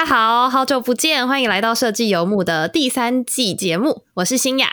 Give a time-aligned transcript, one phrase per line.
[0.00, 4.66] 大家好，好久不见，欢迎来到设计游牧的第三季节目，我是新雅，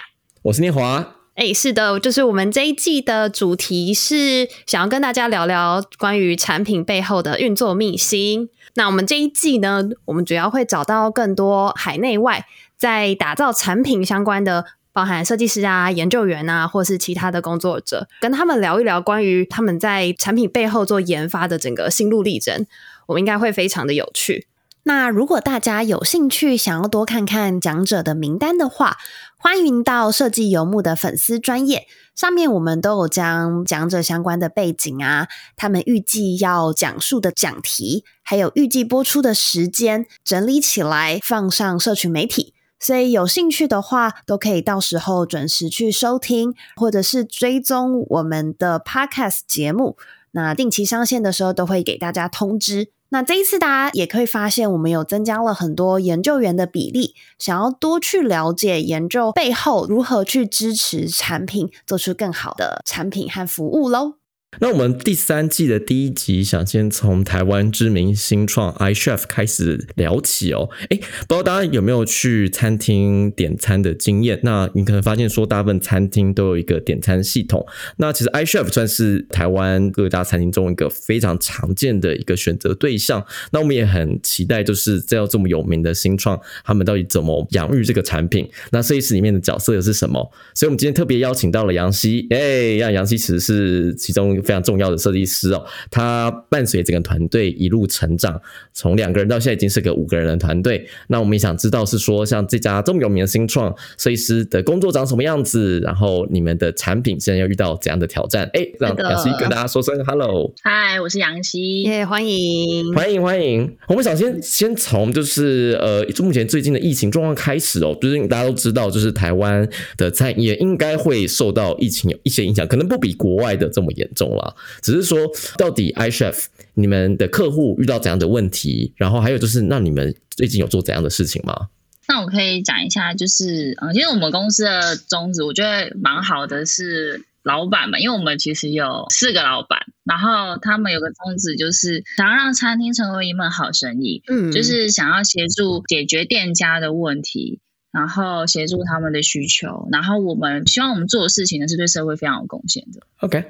[0.44, 1.16] 我是念华。
[1.36, 8.48] 哎，是的，就是我们这一季的主题是想要跟大家聊聊关于产品背后的运作秘辛。
[8.76, 12.46] 那我们这一季呢，我们主要会找到更多海内外
[12.78, 14.64] 在打造产品相关的，
[14.94, 22.66] 包含设计师啊、研究员啊，或是其他的工作者，跟他们聊一聊关于他们在产品背后做研发的整个心路历程。
[23.08, 24.48] 我们应该会非常的有趣。
[24.88, 28.96] 那如果大家有兴趣想要多看看讲者的名单的话，
[29.38, 49.98] 欢迎到设计游牧的粉丝专业上面，我们都有将讲者相关的背景啊，他们预计要讲述的讲题，还有预计播出的时间整理起来放上社群媒体，所以有兴趣的话，都可以到时候准时去收听，或者是追踪我们的 Podcast 节目。
[50.32, 52.92] 那定期上线的时候，都会给大家通知。
[53.10, 64.16] 那这一次，大家也可以发现，我们有增加了很多研究员的比例，想要多去了解研究背后如何去支持产品做出更好的产品和服务喽。
[64.60, 70.70] 那我们第三季的第一集，想先从台湾知名新创 iChef 开始聊起哦。
[70.90, 74.40] 哎，不知道大家有没有去餐厅点餐的经验？
[74.42, 77.64] 那你可能发现说，大部分餐厅都有一个点餐系统。
[77.98, 83.24] 那其实 iChef 算是台湾各大餐厅中一个非常常见的一个选择对象。
[83.52, 88.50] 那我们也很期待，就是这样这么有名的新创，他们到底怎么养育这个产品？
[88.72, 90.32] 那设计师里面的角色又是什么？
[90.56, 92.26] 所以我们今天特别邀请到了杨希。
[92.32, 94.36] 哎，让杨希其实是其中。
[94.48, 98.42] 非常重要的设计师哦，他伴随整个团队一路成长，
[98.74, 100.88] 从两个人到现在已经是个五个人的团队。
[101.10, 108.50] 那我们也想知道是说，像这家这么有名的新创设计师的工作长什么样子，然后你们的产品现在要遇到怎样的挑战？
[108.54, 110.54] 哎，让杨希跟大家说声 hello。
[110.64, 113.76] 嗨，我是杨希，耶，欢迎，欢迎，欢迎。
[113.90, 124.27] 我们想先先从就是呃，目前最近的疫情状况开始哦，就是大家都知道，就是台湾的餐饮业应该会受到疫情有一些影响，可能不比国外的这么严重。
[124.36, 125.20] 了，只是说
[125.58, 128.94] 到底，iChef 你们的客户遇到怎样的问题？
[128.96, 131.70] 然后还有就是，那你们最近有做怎样的事情吗？
[132.10, 147.60] 那我可以讲一下，就是嗯，其实我们公司的宗旨，我觉得蛮好的，是老板嘛，因为我们其实有四个老板，然后他们有个宗旨，就是想要让餐厅成为一门好生意，嗯，就是想要协助解决店家的问题，
[147.92, 153.02] 然后协助他们的需求，然后我们希望我们做的事情呢，是对社会非常有贡献的。
[153.20, 153.44] OK，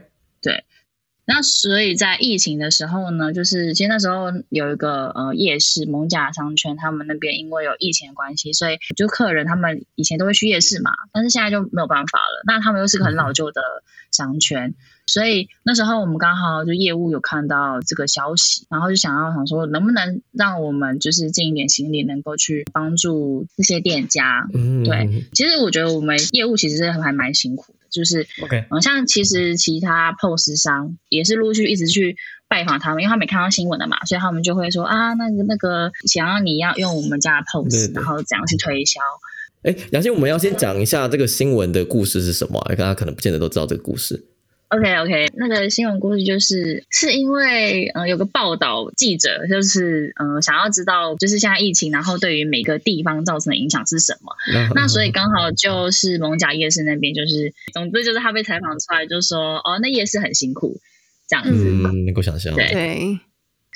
[0.48, 0.64] 对。
[1.30, 12.44] 那所以在疫情的时候呢，就是其实那时候有一个呃夜市蒙甲商圈，他们那边因为有疫情的关系，所以就客人他们以前都会去夜市嘛，但是现在就没有办法了。
[12.48, 13.62] 那他们又是个很老旧的
[14.10, 14.74] 商圈，
[15.06, 24.48] 所以那时候我们刚好就业务有看到这个消息，然后就想要想说，能不能让我们就是尽一点心力，能够去帮助这些店家。
[24.54, 27.76] 嗯，对，其实我觉得我们业务其实是还蛮辛苦。
[27.92, 32.16] 就是 OK，嗯，像其实其他 POS 商也是陆续一直去
[32.48, 39.00] 拜访他们，因为他们看到新闻的嘛，所以他们就会说啊，那个那个想要你要用我们家的 POS，然后怎样去推销。
[39.64, 42.64] 哎，杨欣，我们要先讲一下这个新闻的故事是什么？
[42.70, 44.24] 大家可能不见得都知道这个故事。
[44.70, 54.34] OK OK，那个新闻故事就是是因为呃有个报道记者就是呃想要知道就是现在疫情然后对于每个地方造成的影响是什么，
[54.76, 60.82] 那所以刚好就是蒙甲夜市那边就是总之就是他被采访出来就说哦那夜市很辛苦
[61.30, 61.52] 这样子，
[62.06, 62.54] 能够想象。
[62.54, 63.20] 对。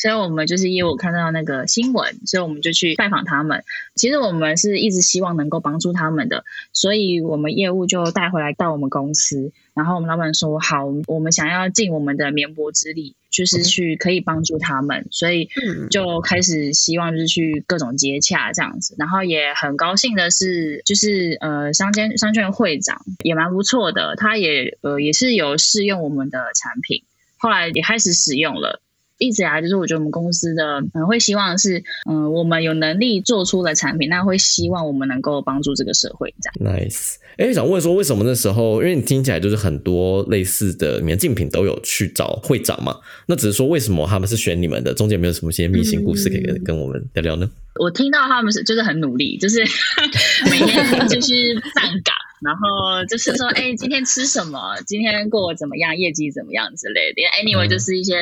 [0.01, 3.63] 所以我们就是因为我看到那个新闻，所以我们就去拜访他们。
[3.94, 9.51] 其实我们是一直希望能够帮助他们的，所以我们业务就带回来到我们公司。
[9.75, 15.50] 然后我们老板说：“好，我们想要尽我们的绵薄之力，就是去可以帮助他们。”所以
[15.91, 18.95] 就开始希望就是去各种接洽这样子。
[18.97, 27.04] 然后也很高兴的是，就是呃商圈商圈会长也蛮不错的，他也呃也是有试用我们的产品，
[27.38, 28.81] 后来也开始使用了。
[29.21, 36.75] 一直以来就是我觉得我们公司的嗯会希望是嗯我们有能力做出的产品，那会希望我们能够帮助这个社会这样。
[36.75, 38.81] Nice，哎，想问说为什么那时候？
[38.81, 42.97] 因为你听起来就是很多类似的你们竞品都有去找会长嘛，
[43.27, 44.91] 那只是说为什么他们是选你们的？
[44.94, 47.47] 中间有没有什么些秘辛故事可以跟跟我们聊聊呢？
[47.79, 49.59] 我听到他们是就是很努力，就是
[50.50, 52.15] 每天就是站岗。
[52.42, 54.76] 然后就是说，哎，今天吃什么？
[54.88, 55.96] 今天过怎么样？
[55.96, 58.16] 业绩怎么样之类的？Anyway，就是一些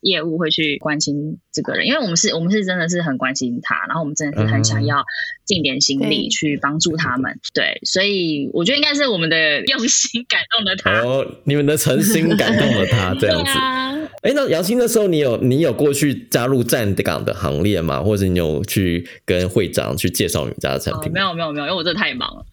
[0.00, 5.04] 业务会去关心这个人，因为我们是我们是真的是很关心他，然后我们真的是很想要
[5.44, 7.38] 尽点心力去帮助他们。
[7.54, 13.99] 对，所以我觉得应该是我们的用心感动了他，哦，你们的诚心感动了他， 这样子。
[14.22, 18.02] 哎，那杨鑫那时候你有你有过去加入站岗的行列吗？
[18.02, 21.10] 或者你有去跟会长去介绍你们家的产品？
[21.10, 22.44] 没有没有没有，因为我真的太忙了。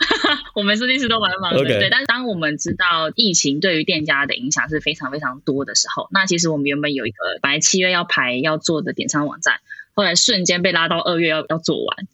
[0.56, 1.90] 我们设计师都蛮忙的，对。
[1.90, 9.56] 但是当我们知道疫情对于店家的影响是非常非常多的时候，那其实我们原本有一个本来七月要排要做的点餐网站，
[9.94, 12.08] 后来瞬间被拉到二月要要做完。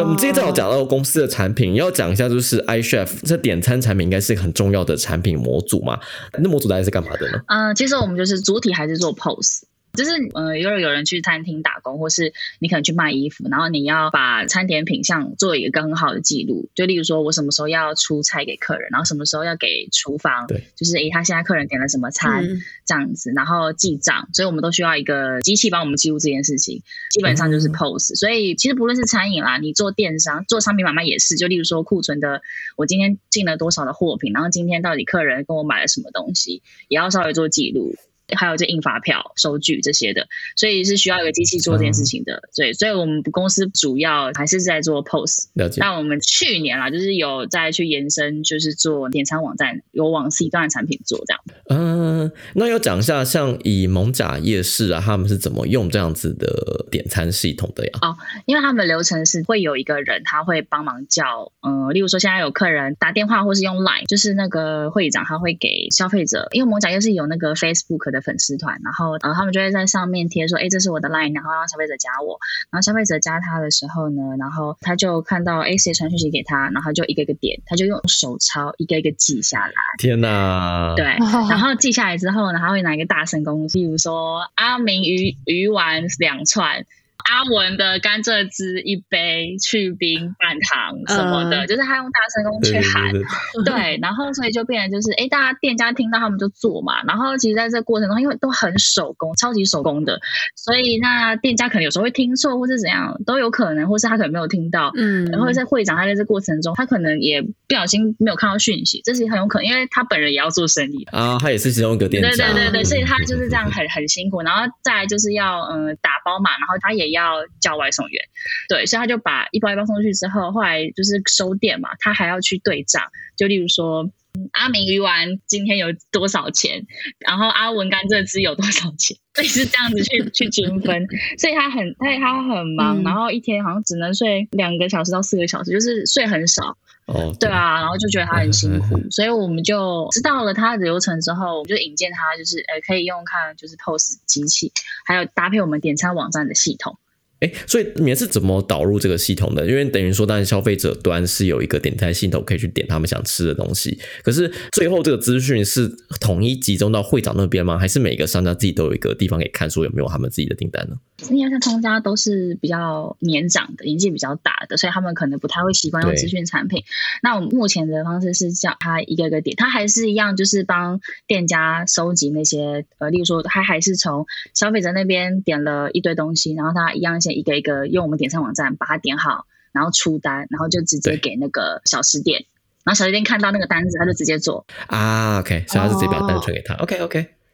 [0.00, 5.98] 我们今天正好讲到公司的产品，要讲一下就是 iChef 这点餐产品应该是很重要的产品模组嘛？
[6.38, 7.40] 那模组大概是干嘛的呢？
[7.48, 9.64] 嗯，其实我们就是主体还是做 POS。
[9.92, 16.70] 就是呃，如果有人去餐厅打工，或是你可能去卖衣服，然后你要把餐点品相做一个很好的记录。
[16.74, 22.42] 就例如说，我什么时候要出菜给客人，然后什么时候要给厨房，对，就是诶，他现在客人点了什么餐
[22.86, 24.28] 这样子，然后记账。
[24.32, 28.14] 所以我们都需要一个机器帮我们记录这件事情，基本上就是 POS。
[28.14, 31.36] 所以其实不论是餐饮啦，你做电商、做商品买卖也是。
[31.36, 32.40] 就例如说库存的，
[32.76, 37.94] 我今天进了多少的货品，然后今天到底客人跟我买了什么东西，也要稍微做记录。
[38.36, 40.26] 还有这印发票、收据这些的，
[40.56, 42.42] 所以是需要一个机器做这件事情的。
[42.54, 45.48] 对，所以我们公司主要还是在做 POS。
[45.78, 51.40] 那我们去年啦，就是有再去延伸，就是做点餐网站，有往 C 端的产品做这样。
[51.68, 57.90] 嗯，那要讲一下，像以蒙甲夜市啊，他们是怎么用这样子的点餐系统的呀？
[58.02, 58.16] 哦，
[58.46, 68.22] 因为他们的流程是会有一个人，他会帮忙叫，嗯，例如说现在有客人打电话或是用 Line，就是那个会长他会给消费者，因为蒙甲夜市有那个 Facebook 的。
[68.22, 72.38] 粉丝团，然后呃，他们就会在上面贴说，哎，这是我的 line，然后让消费者加我。
[72.70, 79.72] 然后消费者加他的时候呢，然后他就看到哎谁传讯息给他，然后就一个一个点，他就用手抄一个一个记下来。
[79.98, 80.94] 天哪！
[80.96, 81.04] 对，
[81.50, 86.86] 然后记下来之后呢，他会拿一个大神功，例如说阿明鱼鱼丸两串。
[87.32, 93.10] 阿文的甘蔗汁一杯，去冰半糖什么的，就是他用大声公去喊，
[93.64, 100.20] 对，然后所以就变成就是，哎，大家店家听到他们就做嘛，然后其实在这过程中，因为都很手工，超级手工的，
[100.56, 117.12] 所以那店家可能有时候会听错或是怎样，都有可能，或是他可能没有听到，嗯，然后在会长他在这过程中，他可能也不小心没有看到讯息，这是很有可能，因为他本人也要做生意啊，他也是其中一个店家，对对对对，所以他就是这样很很辛苦，然后再来就是要嗯打包嘛，然后他也。
[117.12, 117.21] 要
[117.60, 118.22] 叫外送员，
[118.68, 123.02] 对，所以他就把一包一包送出去之后，后来就是收店嘛，他还要去对账，
[123.36, 124.10] 就例如说
[124.52, 126.86] 阿明鱼丸今天有多少钱，
[127.18, 131.06] 然后阿文甘蔗汁有多少钱，所以是这样子去去均分，
[131.38, 136.76] 所以他很他他很忙，然后一天好像只能睡两个小时到四个小时，就是睡很少。
[137.04, 144.72] 哦，对啊，然后就觉得他很辛苦，所以我们就知道了他的流程之后，我们就引荐他，就是呃可以用看就是 POS 机器，
[145.04, 146.96] 还有搭配我们点餐网站的系统。
[147.42, 149.66] 哎，所以你们是怎么导入这个系统的？
[149.66, 153.98] 因为等于说，当然消费者端是有一个点餐系统，可以去点他们想吃的东西。
[154.22, 155.90] 可是最后这个资讯是
[156.20, 157.76] 统一集中到会长那边吗？
[157.76, 160.94] 还是每个商家自己都有一个地方可以看，说有没有他们自己的订单呢？
[161.30, 166.84] 因为像商家都是比较年长的，年纪比较大的，所以他们可能不太会习惯用资讯产品。
[167.24, 177.31] 那我们目前的方式是叫他一个一个点，他还是一样，就是帮店家收集那些呃，例如说他还是从消费者那边点了一堆东西，然后他一样先。
[177.32, 182.44] 一个一个用我们点餐网站把它点好，然后出单，然后就直接给那个小吃店，
[182.84, 185.40] 然后小吃店看到那个单子，他就直接做啊。
[185.40, 186.74] OK，所以他是直接把单传给他。
[186.74, 186.98] OK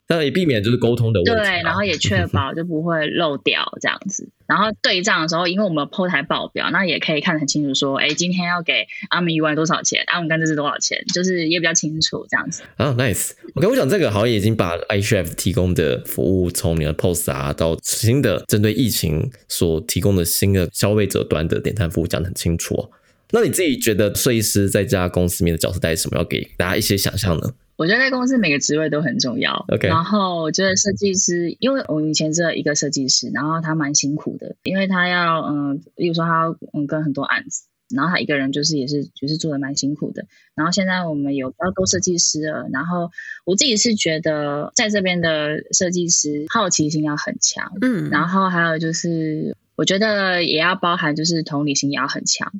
[0.08, 4.26] 那也避免就是沟通的问题，对，然后也确 保就不会漏掉这样子。
[4.46, 12.62] 然后对账的时候，因为我们有台报表，那也可以看得很清楚，说，哎，今天要给阿米一万多少钱，阿姆干这是多少钱，就是也比较清楚这样子。
[12.76, 13.32] 啊，nice。
[13.56, 22.90] OK，我想这个好像已经把 iChef 提供的服务，从你的 POS 啊，到新的针对疫情所提供的新的消费者端的点餐服务讲得很清楚哦。
[23.32, 26.16] 那你自己觉得设计师在这家公司里面的角色带什么？
[26.16, 27.50] 要给大家一些想象呢？
[27.78, 29.64] 我觉得在公司每个职位都很重要。
[29.68, 40.26] OK，然后我觉得设计师，因为我以前只有一个设计师，然后他蛮辛苦的，因为他要嗯，比如说他嗯跟很多案子，然后他一个人就是也是就是做的蛮辛苦的。
[40.56, 43.12] 然后现在我们有比较多设计师了，然后
[43.44, 52.52] 我自己是觉得在这边的设计师好奇心要很强，嗯，然后还有就是我觉得也要包含就是同理心也要很强。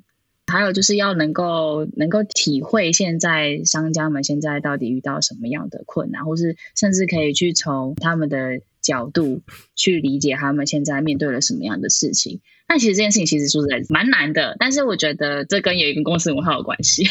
[0.50, 9.42] 还有就是要能够能够体会现在商家们现在到底遇到什么样的困难，或是甚至可以去从他们的角度
[9.76, 12.40] 去理解他们现在面对了什么样的事情。
[12.66, 17.04] 那其实这件事情其实说实在蛮难的，但是我觉得这跟有一个公司文化有关系。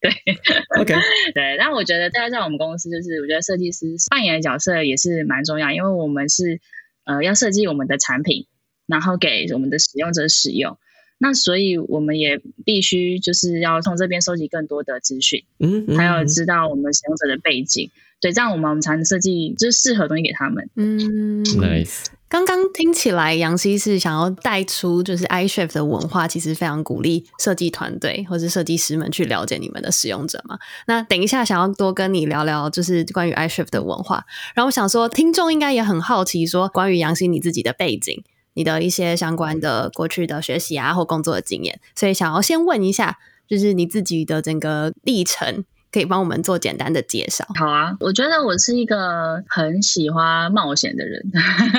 [0.00, 0.10] 对，
[0.80, 0.94] OK，
[1.34, 1.56] 对。
[1.58, 6.60] 但 我觉得大家在我们公司，就是我觉得设计师扮演的角色也是蛮重要，因为我们是
[7.04, 8.46] 呃要设计我们的产品，
[8.86, 10.78] 然后给我们的使用者使用。
[11.18, 20.68] 那所以我们也必须就是要从这边收集更多的资讯，嗯，还有知道我们使用者的背景，对，这样我们我们才能设计就是适合的东西给他们。
[20.76, 30.58] 嗯，，nice，刚刚听起来，杨希是想要带出就是 iChef 的文化，其实非常鼓励设计团队或是设计师们去了解你们的使用者嘛。
[30.86, 34.24] 那等一下想要多跟你聊聊，就是关于 iChef 的文化。
[34.54, 38.22] 然后我想说，听众应该也很好奇，说关于杨希你自己的背景，
[38.58, 47.46] 你的一些相关的过去的学习啊或工作的经验，所以想要先问一下，就是你自己的整个历程，可以帮我们做简单的介绍。
[47.54, 51.24] 好啊，我觉得我是一个很喜欢冒险的人，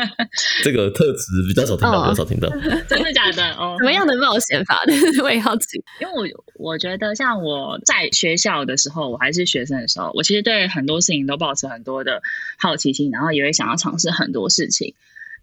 [0.64, 2.48] 这个特质比较少听到，哦比较少听到。
[2.88, 3.44] 真的假的？
[3.60, 4.80] 哦，什么样的冒险法？
[5.22, 5.84] 我也好奇。
[6.00, 12.22] 因为我我觉得，像我在学校的时候，我还是学生的时候，我其实对很多事情都保持很多的
[12.58, 14.96] 好奇心，然后也会想要尝试很多事情。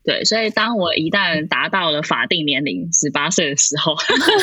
[0.06, 3.92] 对，所以当我一旦达到了法定年龄十八岁的时候，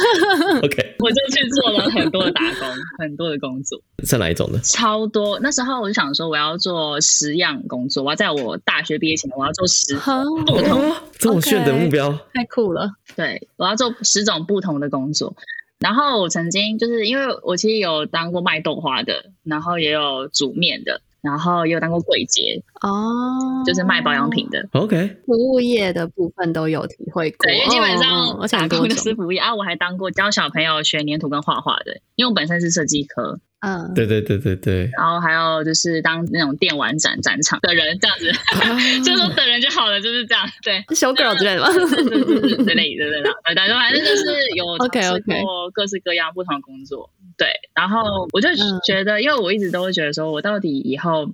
[0.61, 2.67] OK， 我就去做了很多的打工，
[2.99, 4.59] 很多的工作，是哪一种呢？
[4.61, 5.39] 超多。
[5.39, 12.91] 那时候我就想说，我要做十样工作，我要在我大学毕业前，我要做十种不同哦， 这么炫的目标，太酷了！
[13.15, 15.33] 对，我要做十种不同的工作。
[15.79, 24.67] 然后我曾经就是因为我其实有当过卖豆花的，然后也有煮面的，然后也有当过柜姐，哦，就是卖保养品的。
[24.73, 27.37] OK，服务业的部分都有体会过。
[27.45, 29.15] 对，因为基本上而且很多打工的是。
[29.15, 38.29] 服务业啊，我还当过教小朋友学粘土跟画画的，因为我本身是设计科，嗯，对对对对对，然后还有就是当那种电玩展展场的人，这样子，
[39.09, 40.81] 就说等人就好了，就是这样，对。
[40.89, 41.71] show girl 之类的吗？
[41.71, 44.25] 之之类的，对对对，反正反正就是
[44.57, 44.65] 有
[45.01, 51.31] 试过各式各样不同的工作，对，然后我就嗯觉得，因为我一直都会觉得说，我到底以后，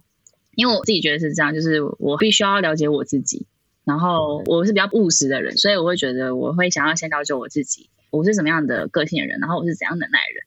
[0.53, 3.47] 因为我自己觉得是这样，就是我必须要了解我自己，
[3.85, 10.43] 然后我是比较务实的人，所以我会觉得我会想要先了解我自己，我是什么样的个性的人，然后我是怎样能耐的人。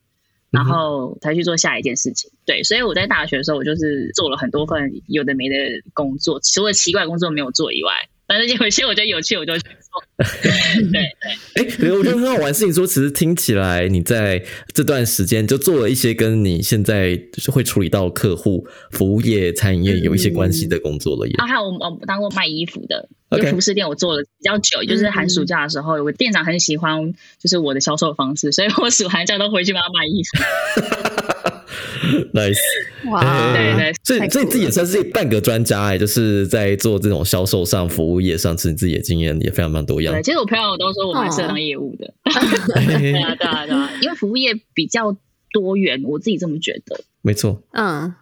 [0.52, 5.56] 然后才去做下一件事情，对，所以我在大学的时候，我就是做了很多份有的没的
[5.94, 7.90] 工作，除了奇怪工作没有做以外，
[8.38, 10.02] 但是有些我觉得有趣，我就去做。
[10.42, 11.00] 对对，
[11.54, 12.52] 哎，我觉得很好玩。
[12.54, 21.34] 是你说，其实听起来你在这段时间就做了一些跟你现在就是会处理到客户、服务业、餐饮业有一些关系的工作了耶。
[21.36, 31.52] 啊，还有我我当过卖衣服的就服饰店我做了比较久，就是寒暑假的时候，有个店长很喜欢就是我的销售方式，所以我暑寒假都回去帮他卖衣服。
[32.32, 32.58] nice，
[33.10, 40.22] 哇，对对所以所以自己也算是半个专家哎，就是在做这种销售上、服务业上，其实你自己的经验也非常蛮多样对，。
[40.22, 42.12] 其实我朋友都说我蛮适合当业务的。
[42.74, 45.16] 对啊，对啊，对啊， 因为服务业比较
[45.52, 47.00] 多元，我自己这么觉得。
[47.22, 48.12] 没错，嗯，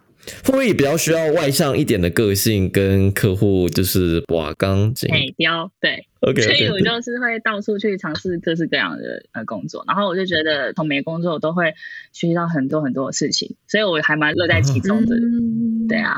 [0.43, 11.73] 会不会也比较需要外向一点的个性，跟客户就是哇刚紧哎，雕对，？OK 所以我就是会到处去尝试各式各样的呃工作，然后我就觉得从每个工作我都会
[12.11, 15.15] 学习到很多很多的事情，所以我还蛮乐在其中的。
[15.15, 16.17] 嗯对，啊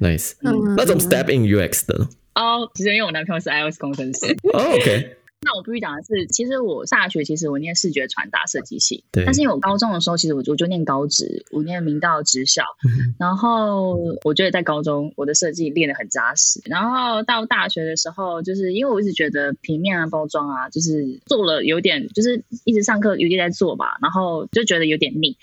[0.00, 0.32] ，nice。
[0.42, 2.08] 嗯那怎么 step in UX 的呢？
[2.34, 25.36] 哦，其实因为我男朋友是 iOS 工程师，哦，OK，那我必须讲的是，其实我大学其实我念视觉传达设计系，对但是因为我高中的时候，其实我就我就念高职，我念明道职校，嗯然后我觉得在高中我的设计练得很扎实，然后到大学的时候，就是因为我一直觉得平面啊、包装啊，就是做了有点，就是一直上课有点在做吧，然后就觉得有点腻。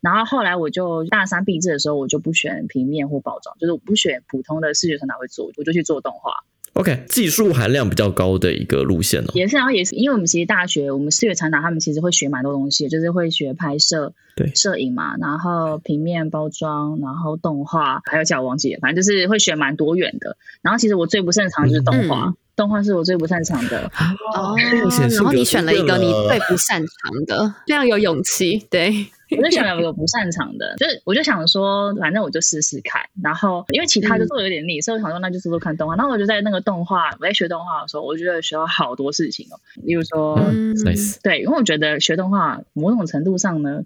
[0.00, 6.44] 然后后来我就大三毕制的时候，我就不选平面或包装，就是我不选普通的视觉传达会做，我就去做动画。
[6.78, 9.32] OK，技术含量比较高的一个路线哦。
[9.34, 20.36] 也是，然后也是，因为我们其实大学我们视觉传达，他们其实会学蛮多东西，就是会学拍摄、对摄影嘛，然后平面包装，然后动画，还有叫我忘记了，反正就是会学蛮多元的。
[20.62, 23.90] 然后其实我最不擅长的就是动画，嗯动画是我最不擅长的。
[24.34, 28.58] 哦，然后你选了一个你最不擅长的，非常有勇气。
[28.68, 29.06] 对，
[29.38, 33.00] 我就选了我不擅长的，就是我就想说，反正我就试试看。
[33.22, 35.94] 然后因为其他就做的有点腻，所以我想说那就做做看动画。
[35.94, 40.38] 然后我就在那个动画，我在学动画的时候，我觉得学到好多事情哦，例如说。
[40.52, 40.74] 嗯
[41.22, 43.82] 对，因为我觉得学动画某种程度上呢，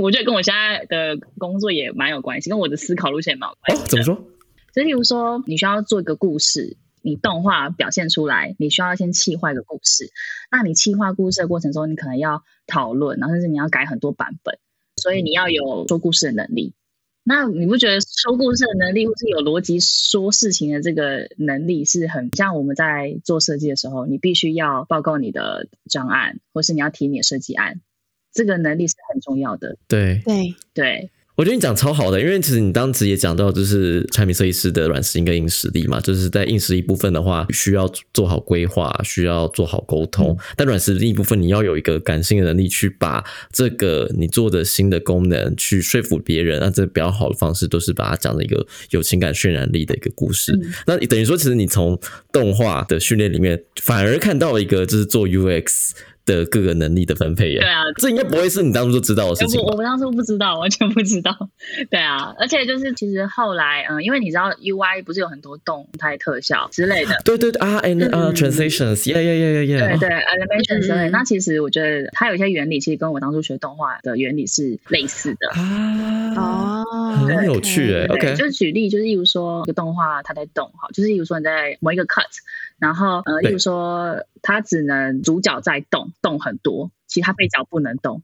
[0.00, 3.86] 我觉得跟我现在的工作也蛮有关系，跟我的思考路线也蛮有关系，的。
[3.86, 4.24] 哦怎么说？
[4.74, 10.10] 就例如说，你需要做一个故事，你动画表现出来，你需要先企划一个故事。
[10.50, 14.58] 那你企划故事的过程中，你可能要讨论，然后甚至你要改很多版本，
[14.96, 16.74] 所以你要有说故事的能力。
[17.24, 27.82] 那你不觉得说故事的能力，或是有逻辑说事情的这个能力，是很像我们在做设计的时候，你必须要报告你的专案，或是你要提你的设计案，
[28.32, 29.76] 这个能力是很重要的。
[29.88, 50.58] 对，对，对，我觉得你讲超好的，因为其实你当时也讲到，就是产品设计师的软实力跟硬实力嘛，就是在硬实力部分的话，需要做好规划，需要做好沟通，但软实力部分你要有一个感性的能力，去把这个你做的新的功能去说服别人，那这比较好的方式都是把它讲的一个有情感渲染力的一个故事。
[50.88, 51.96] 那等于说，其实你从
[52.32, 55.92] 动画的训练里面，反而看到了一个就是做 UX。
[56.28, 61.34] 的各个能力的分配对啊，这应该不会是你当初就知道的事情我我当初不知道，完全不知道。
[61.90, 71.08] 对啊，而且就是其实后来，嗯，因为你知道 UI 不是有很多动态特效之类的，对对对啊，and 啊，transitions，yeah yeah yeah yeah yeah，对对，animation 之类。
[71.08, 76.84] 那其实我觉得它有一些原理，其实跟我当初学动画的原理是类似的啊。
[76.84, 78.06] 哦，很有趣哎。
[78.06, 82.24] OK，就是举例，就是例如说一个动画它在动，好，就是例如说你在某一个 cut。
[82.78, 88.22] 然后，呃，例如说，它只能主角在动，动很多，其他配角不能动，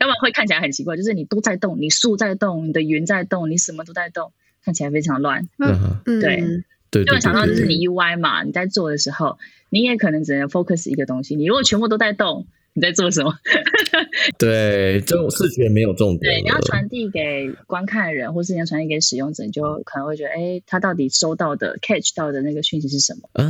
[0.00, 0.96] 要不然会看起来很奇怪。
[0.96, 4.32] 就是你都在动，你树在动，你的云在动，你什么都在动，
[4.64, 5.48] 看起来非常乱。
[5.58, 6.42] 嗯，对，
[6.90, 9.38] 对，就会想到就是你 UI 嘛，你在做的时候，
[9.70, 11.36] 你也可能只能 focus 一个东西。
[11.36, 12.46] 你如果全部都在动。
[12.74, 13.32] 你在做什么？
[14.38, 16.32] 对，这种视觉没有重点。
[16.32, 23.28] 对，你要传递给观看的人，或是你要传递给使用者，你就可能会觉得，哎，他到底收到的 catch 到的那个讯息是什么？
[23.34, 23.44] 啊，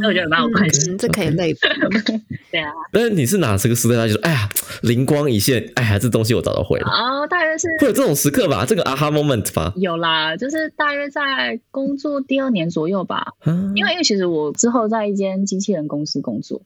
[0.00, 1.60] 那我觉得蛮有关系，这可以类比。
[2.52, 2.70] 对啊。
[2.92, 3.96] 但是你是哪这个时代？
[3.96, 4.48] 他就说，哎呀，
[4.82, 6.86] 灵光一现，哎呀，这东西我找到会了。
[6.86, 8.64] 哦，大约是会有这种时刻吧？
[8.64, 9.72] 这个 aha moment 吧？
[9.76, 13.32] 有啦，就是大约在工作第二年左右吧。
[13.74, 16.62] 因为因为其实我之后在一间机器人公司工作。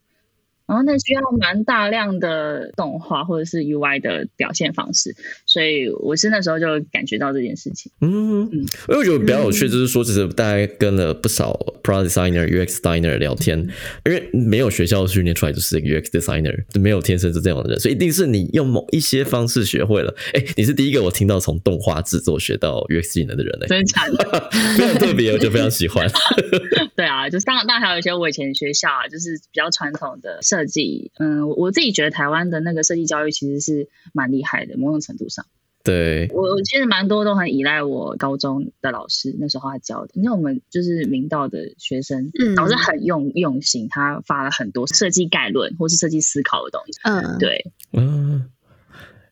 [0.69, 7.91] 然后那需要蛮大量的动画或者是 UI 的表现方式，所以我是那时候就感觉到这件事情。
[8.03, 8.59] 嗯嗯，
[8.89, 13.59] 因为我觉得比较有趣，就是说，其实大家跟了不少 Product Designer、UX Designer 聊天，
[14.05, 20.15] 因为没有学校训练出来就是一个 UX Designer，没有天生是这样的人，所以一定是你用某一些方式学会了。
[20.35, 24.11] 哎，你是第一个我听到从动画制作学到 UX 技能的人嘞，真惨，
[24.77, 26.07] 非常特别，我就非常喜欢。
[26.99, 31.13] 对啊，就是当然，当然还有一些我以前学校啊，就是比较传统的设计。
[31.21, 35.47] 嗯，我自己觉得台湾的那个设计教育其实是蛮厉害的，某种程度上。
[35.85, 46.99] 对，我我其实蛮多都很依赖我高中的老师，那时候他教的，因为我们就是明道的学生，老师很用用心，他发了很多设计概论或是设计思考的东西。
[47.05, 48.51] 嗯，对，嗯。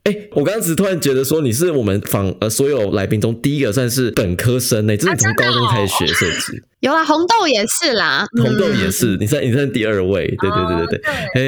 [0.06, 6.62] 哎，我刚刚只突然觉得说你是我们访呃所有来宾中第一个算是本科生呢，这是从高中开始学设计。
[6.78, 11.00] 有啦，红豆也是啦，红豆也是，你算你算第二位，对对对对对。
[11.34, 11.40] 哎，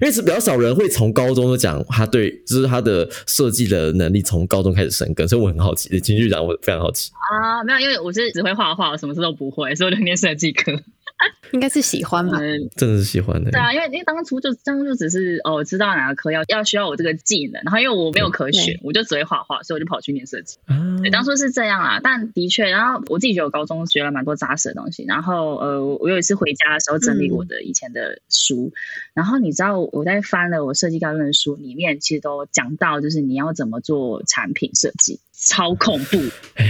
[0.00, 7.62] 因为是比较少人会从高中就讲他对，就是他的设计的能力从高中开始生根，所以我很好奇，金局长，我非常好奇啊。
[7.64, 10.72] 没有，因为我是只会画画，我什么事都不会，所以我就念设计科。
[11.52, 12.38] 应该是喜欢吧，
[12.76, 13.50] 真的是喜欢的。
[13.50, 20.58] 对啊，因为因为当初就当初只是哦，知道哪个科要要需要我这个技能，然后因为我没有可选，我就只会画画，所以我就跑去念设计。
[21.00, 25.04] 对，当初是这样啊，但的确，然后我自己觉得我高中学了蛮多扎实的东西。
[25.06, 28.72] 然后呃，我有一次回家的时候整理我的以前的书，
[29.14, 35.20] 然后你知道我在翻了我设计概论的书，里面其实都讲到就是你要怎么做产品设计。
[35.48, 36.18] 超恐怖！
[36.56, 36.64] 哎，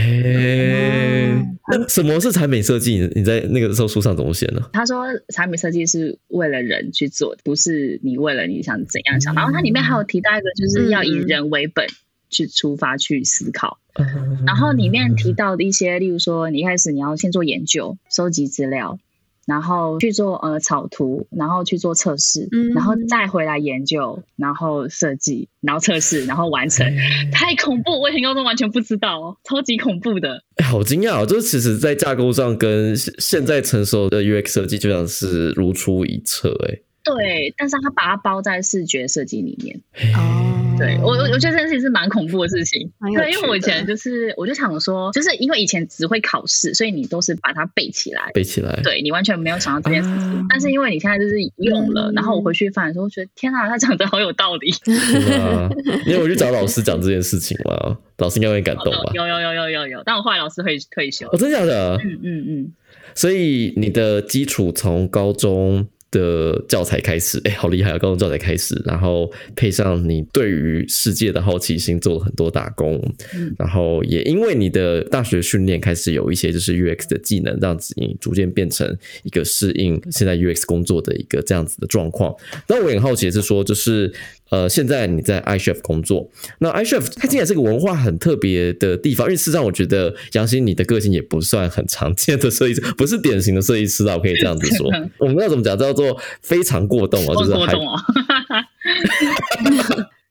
[1.69, 3.11] 那什么是产品设计？
[3.15, 4.61] 你在那个时候书上怎么写呢？
[4.73, 9.35] 他说，产品设计是为了人去做，不是你为了你想怎样想。
[9.35, 11.87] 然后它里面还有提到一个，就是要以人为本
[12.29, 13.79] 去出发去思考。
[14.47, 18.99] 然后里面提到的一些，例如说，你一开始你要先做研究，收集资料。
[19.47, 26.87] 然后去做呃草图，然后去做测试，然后再回来研究，然后设计，然后测试，然后完成。
[27.33, 28.01] 太恐怖！
[28.01, 30.43] 我以前高中完全不知道哦，超级恐怖的。
[30.57, 31.25] 哎，好惊讶哦！
[31.25, 36.81] 就是其实，在架构上跟现在成熟的 UX 设计就像是如出一辙，哎。
[37.15, 39.81] 对，但是他把它包在视觉设计里面。
[40.17, 42.91] 哦，对我我我觉得这件事情是蛮恐怖的事情。
[43.15, 48.81] 对，因为我以前就是，我就想说，就是因为以前只会考试，所以你都是把它背起来，背起来。
[48.83, 50.47] 对你完全没有想到这件事情。
[50.49, 54.75] 但是因为你现在就是用了，然后我回去翻的时候，觉得天啊，他讲的好有道理。
[56.07, 57.99] 你有去找老师讲这件事情吗？
[58.19, 59.13] 老师应该会感动吧？
[59.15, 61.29] 有有有有有有，但我后来老师会退休。
[61.29, 61.97] 哦，真的假的？
[62.03, 62.73] 嗯嗯嗯。
[63.15, 65.87] 所以你的基础从高中。
[66.11, 67.99] 的教材开始，哎，好厉害啊！
[67.99, 73.03] 高中教材开始，然后配上你对于世界的好奇心，做了很多打工，
[73.59, 82.35] 然后也因为你的大学训练开始有一些就是 UX 的技能，让你逐渐变成一个适应现在 UX 工作的一个这样子的状况。
[82.69, 84.13] 那我很好奇的是说，就是。
[84.49, 94.89] 呃，现在你在 iChef 工作，那 iChef 它竟然是个文化很特别的地方，因为事实上我觉得杨鑫你的个性也不算很常见的设计师，不是典型的设计师啊，我可以这样子说。
[95.19, 97.35] 我们要怎么讲叫做非常过动哦？
[97.35, 97.97] 就是过动哦。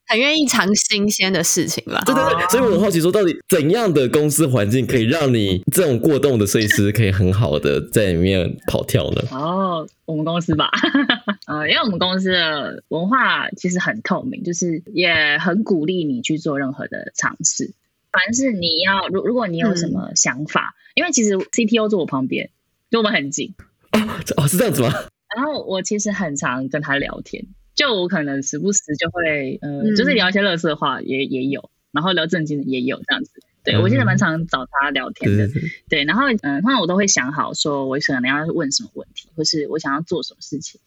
[0.08, 2.00] 很愿意尝新鲜的事情吧。
[2.06, 9.22] 对对对，所以我很好奇，说到底怎样的公司环境可以让你这种过动的设计师可以很好的在里面跑跳呢？
[9.32, 10.70] 哦，我们公司吧，
[11.48, 17.72] 呃，因为我们公司的文化其实很透明，就是也很鼓励你去做任何的尝试。
[18.12, 22.50] 凡是你要，如如果你有什么想法，因为其实 CTO 坐我旁边，
[22.92, 23.52] 就我们很近
[23.90, 23.98] 哦
[24.36, 24.92] 哦，是这样子吗？
[25.36, 27.44] 然后我其实很常跟他聊天，
[27.74, 33.32] 就我可能时不时就会，呃，就是聊一些乐色话，也也有，然后聊正经的也有这样子。
[33.62, 35.46] 对我记得蛮常找他聊天的，
[35.90, 36.04] 对。
[36.04, 40.80] 然后嗯，通常我都会想好，说我可能要问什么问题，或是我想要做什么事情，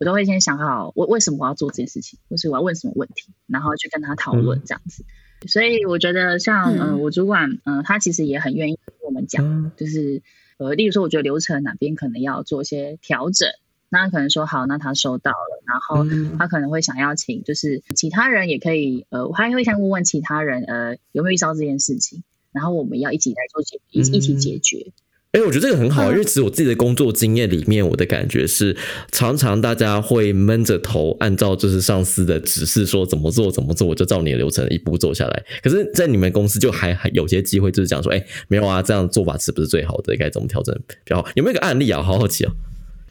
[0.00, 5.04] 我都会先想好我为什么我要做这件事情，或是我要问什么问题，然后去跟他讨论这样子。
[5.46, 10.22] 所以我觉得像嗯，我主管嗯，他其实也很愿意跟我们讲，就是
[10.58, 13.48] 呃，例如说我觉得流程哪边可能要做一些调整。
[13.92, 16.06] 那可能说好，那他收到了，然后
[16.38, 24.92] 他可能会想要请，就是其他人也可以，呃，我还会先问问其他人，呃，有没有遇到这件事情，然后我们要一起来做解，一一起解决。
[25.32, 28.74] 哎，我觉得这个很好，因为其实我自己的工作经验里面，我的感觉是，
[29.10, 35.44] 常常大家会闷着头，按照就是上司的指示说怎么做怎么做，我就照你的流程一步做下来。
[35.62, 40.16] 可是，在你们公司就还还有些机会，就是讲说，哎，没有啊，这样做法是不是最好的？
[40.16, 41.28] 该怎么调整比较好？
[41.34, 42.02] 有没有一个案例啊？
[42.02, 42.52] 好好奇啊。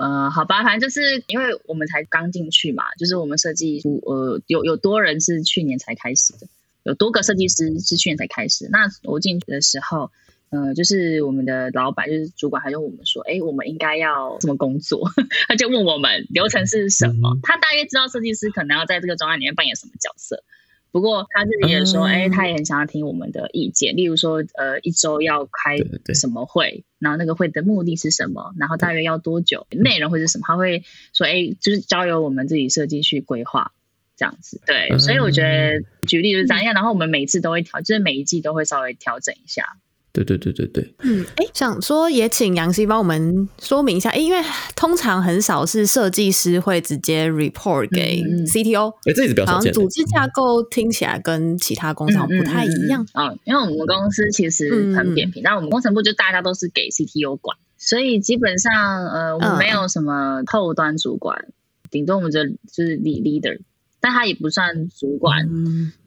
[0.02, 6.48] 呃，好吧，反正就是因为我们才刚进去嘛，就是我们设计部呃有有多人是去年才开始的，
[6.82, 8.68] 有多个设计师是去年才开始。
[8.72, 10.10] 那我进去的时候，
[10.50, 15.08] 呃，就是我们的老板就是主管，他就问我们说，哎，我们应该要怎么工作？
[15.48, 17.38] 他就问我们流程是什么？
[17.44, 20.44] 他大约知道设计师可能要在这个专案里面扮演什么角色。
[20.92, 23.96] 不过他自己也说，哎，他也很想要听我们的意见。
[23.96, 25.78] 例如说，呃，一周要开
[26.14, 30.44] 什么会，然后那个会的目的是什么，然后大约要多久，内容会是什么？
[30.46, 33.72] 他会说，哎，就是交由我们自己设计去规划
[34.18, 34.62] 这样子。
[34.66, 36.74] 对，所以我觉得举例就是这样。
[36.74, 39.78] 然后我们每次都会调，就是每一季都会稍微调整一下。
[40.14, 44.44] 对对对对对，嗯，哎，想说也请杨希帮我们说明一下，因为
[44.76, 49.72] 通常很少是设计师会直接 report 给 CTO，哎，这也是比较少见。
[49.72, 53.08] 组织架构听起来跟其他工厂不太一样。
[53.14, 61.48] 啊，因为我们公司其实很扁平，但我们工程部就大家都是给 CTO 管，所以基本上呃，我们没有什么后端主管，
[61.90, 63.62] 顶多我们就就是 leader，
[64.02, 65.48] 但他也不算主管，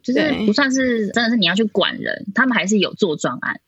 [0.03, 3.59] 就是不算是真的是你要去管人，他们还是有做专案。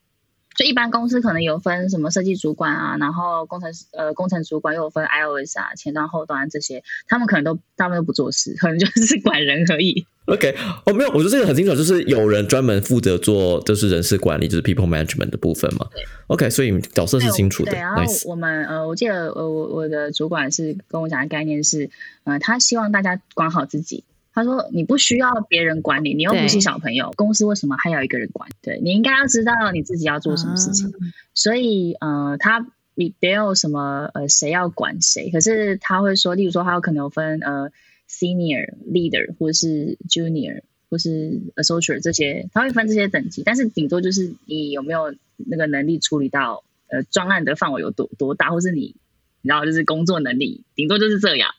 [0.57, 10.07] 就一般公司可能有分什么设计主管啊，然后工程师呃工程主管又有分 iOS 啊前端后端这些，他们可能都大部分都不做事，可能就是管人而已。
[10.25, 10.53] OK，
[10.85, 15.85] 哦没有，我觉得这个很清楚，就是有人专门负责做就是人事管理，就是 people management 的部分嘛。
[16.25, 17.71] OK，所以角色是清楚的。
[17.73, 21.89] 然后我们呃，我记得呃我我的主管是跟我讲的概念是，
[22.23, 24.03] 呃他希望大家管好自己。
[24.37, 28.47] 他说：“你不需要别人管你，你又不是小朋友，公司为什么还要一个人管？
[28.61, 30.93] 对你应该要知道你自己要做什么事情。
[31.33, 35.31] 所以，呃，他你没有什么呃，谁要管谁？
[35.31, 37.71] 可是他会说，例如说，他有可能有分呃
[38.07, 43.41] ，senior leader 或者是 junior 或是 associate 这些，他会分这些等级。
[43.43, 48.95] 但是顶多就是你有没有那个能力处理到呃专案的范围有多多大，或是你
[49.41, 51.49] 然后就是工作能力，顶多就是这样。”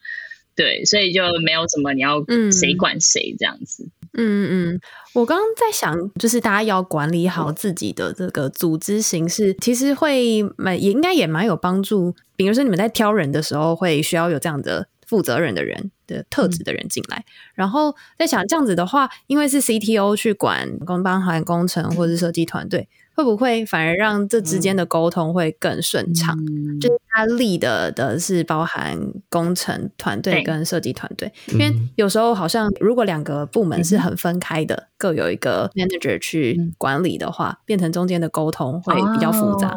[0.59, 2.19] 对，所以就没有什么你要
[2.51, 3.89] 谁管谁这样子。
[4.15, 4.81] 嗯嗯，
[5.15, 12.13] 我刚刚在想，就是大家要管理好自己的这个组织形式，其实会蛮也应该也蛮有帮助。
[12.35, 17.25] 比如说你们在挑人的时候，会需要有这样的负责任的人的特质的人进来。
[17.55, 22.89] 然后在想这样子的话，因为是 CTO 去管工帮行工程或者是设计团队。
[23.19, 26.39] 会不会反而让这之间的沟通会更顺畅？
[26.81, 28.97] 就是他立的的是包含
[29.29, 39.77] 工程团队跟设计团队，因为有时候好像如果两个部门是很分开的，各有一个 manager 去管理的话，变成中间的沟通会比较复杂。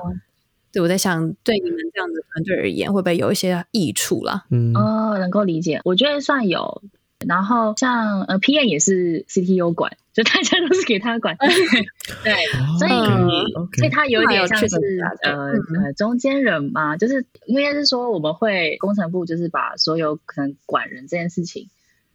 [0.72, 4.46] 对，我在想，对你们这样的团队而言，会不会有一些益处啦？
[4.52, 6.84] 嗯，哦，能够理解，我觉得算有。
[7.28, 11.38] 然后像呃，PM 也是 CTO 管， 就大家都是给他管，
[12.24, 12.34] 对，
[12.80, 14.76] 所以所以他有点像是
[15.24, 15.52] 呃
[15.84, 21.70] 呃中间人嘛，就是应该是说我们会工程部就是把所有可能管人这件事情，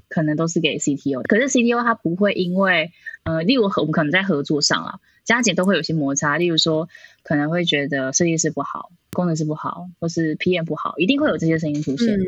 [0.08, 2.90] 可能都是给 CTO，可是 CTO 他不会因为
[3.24, 6.88] 呃，例如我们可能在合作上啊，加减都会有些摩擦，例如说
[7.22, 12.18] 可能会觉得设计师不好，工程师不好，或是 PM 不好，一定会有这些声音出现。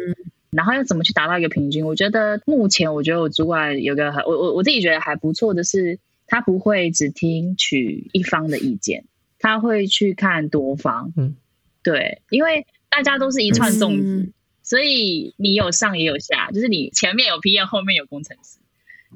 [0.50, 1.84] 然后要怎么去达到一个平均？
[1.84, 9.04] 我觉得目前，我觉得我主管有个我我我自己觉得还不错的是，他不会只听取一方的意见，
[9.38, 11.12] 他会去看多方。
[11.16, 11.36] 嗯，
[11.82, 14.32] 对，因为大家都是一串粽子，
[14.62, 18.58] 所以你有上也有下，就是你前面有 PM，后面有工程师，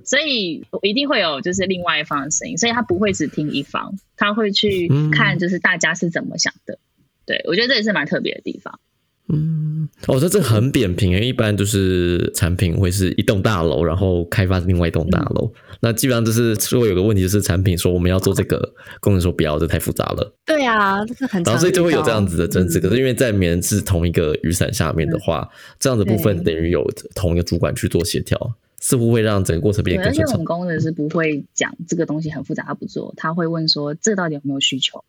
[0.05, 6.79] 所以一定会有就是另外一方的声音，所以他不会只听一方，他会去看就是大家是怎么想的。
[7.25, 8.81] 对我觉得这也是蛮特别的地方。
[9.29, 15.51] 嗯，我觉得这很扁平诶，一般就是产品会是一栋大楼，然后开发另外一栋大楼。
[15.81, 20.35] 那基本上就是如果有个问题，就是产品说我们要做这个，工人说不要，这太复杂了。
[20.45, 22.79] 对啊，这是很然后所以就会有这样子的争执。
[22.81, 28.39] 可是因为在棉是同一个雨伞下面的话，这样的部分等于有同一个主管去做协调，
[28.81, 30.27] 似乎会让整个过程变得更顺畅。
[30.27, 35.05] 而且我们工人是不会讲这个东西很复杂，他不做，他会问说这到底有没有需求。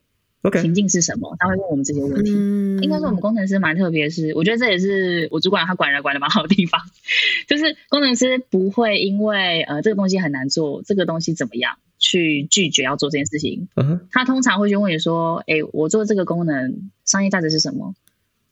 [0.51, 1.36] 情境是什么？
[1.39, 2.32] 他会问我们这些问题。
[2.36, 6.82] 嗯应该说，我们工程师蛮特别，是我觉得这也是我主管他管人管的蛮好的地方。
[7.47, 13.67] 就是工程师不会因为呃这个东西很难做，这个东西怎么样去拒绝要做这件事情。
[14.12, 17.93] 他通常会去问你说：“哎，我做这个功能商业价值是什么？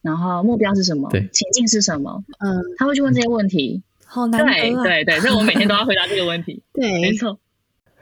[0.01, 1.09] 然后目标是什么？
[1.11, 3.83] 情境是什么？”嗯，他会去问这些问题。
[4.05, 6.61] 好难对对对，所以我每天都要回答这个问题。
[6.73, 7.39] 对，没错。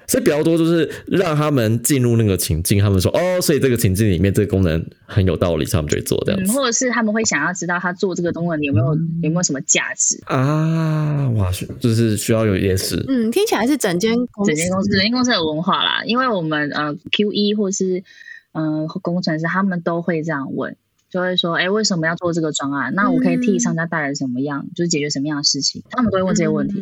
[0.10, 8.88] 所以比较多就是让他们进入那个情境，他们说哦，所以这个情境里面这个功能很有道理，他们就会做这样子，或者是他们会想要知道他做这个功能有没有
[9.22, 11.30] 有没有什么价值啊？
[11.36, 13.06] 哇，就是需要有一点事。
[13.08, 14.16] 嗯，听起来是整间
[14.48, 18.04] 整间公司整间公司的文化啦，因为我们呃 Q 一或是
[18.54, 20.76] 嗯工程师他们都会这样问。
[21.10, 22.94] 就会说，哎，为什么要做这个专案？
[22.94, 25.82] 那我可以替商家带来什么样，就是解决什么样的事情？
[25.90, 26.76] 他们都会问这些问题。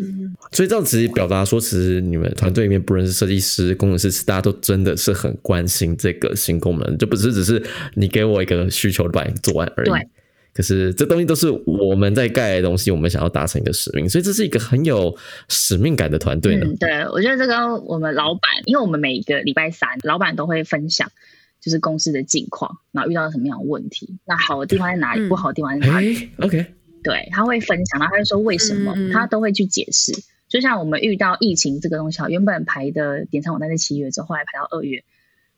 [0.52, 7.64] 所以这样子表达说，其实你们团队里面不论是设计师、工程师，大家都真的是很关心这个新功能，就不是只是
[7.96, 9.90] 你给我一个需求把你做完而已。
[9.90, 10.08] 对。
[10.54, 15.16] 可是这东西都是我们在盖的东西，我们想要达成一个使命，所以这是一个很有
[15.48, 16.66] 使命感的团队呢。
[16.80, 21.12] 对，我觉得这个我们老板，因为我们每一个礼拜三，老板都会分享。
[21.60, 26.66] 就是公司的境况，然后遇到什么样的问题，那好的地方在哪里，不好的地方在哪里？OK，
[27.04, 30.14] 对，他会分享，然后他就说为什么，他都会去解释。
[30.48, 35.04] 就像我们遇到疫情这个东西，原本排的点餐网站在七月之后，后来排到二月，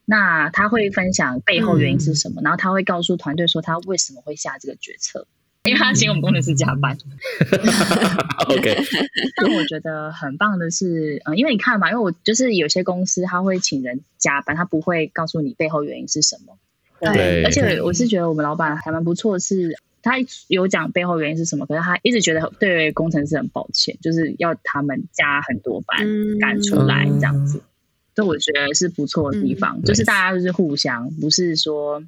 [0.06, 5.28] 那他会分享背后原因是什么，然后他会告诉团队说他为什么会下这个决策。
[5.65, 6.98] 因为他请我们工程师加班，
[8.48, 8.78] OK。
[9.36, 16.58] 但我觉得很棒的是，嗯，因为你看嘛，因为我就是有些公司他会请人加班，他不会告诉你背后原因是什么。
[17.02, 20.13] 对，而且我是觉得我们老板还蛮不错，是他
[20.48, 26.08] 有讲背后原因是什么，可是他一直觉得对工程师很抱歉，就是要他们加很多班
[26.39, 27.62] 赶出来这样子。
[28.15, 32.02] 这我觉得是不错的地方，就是大家就是互相，不是说。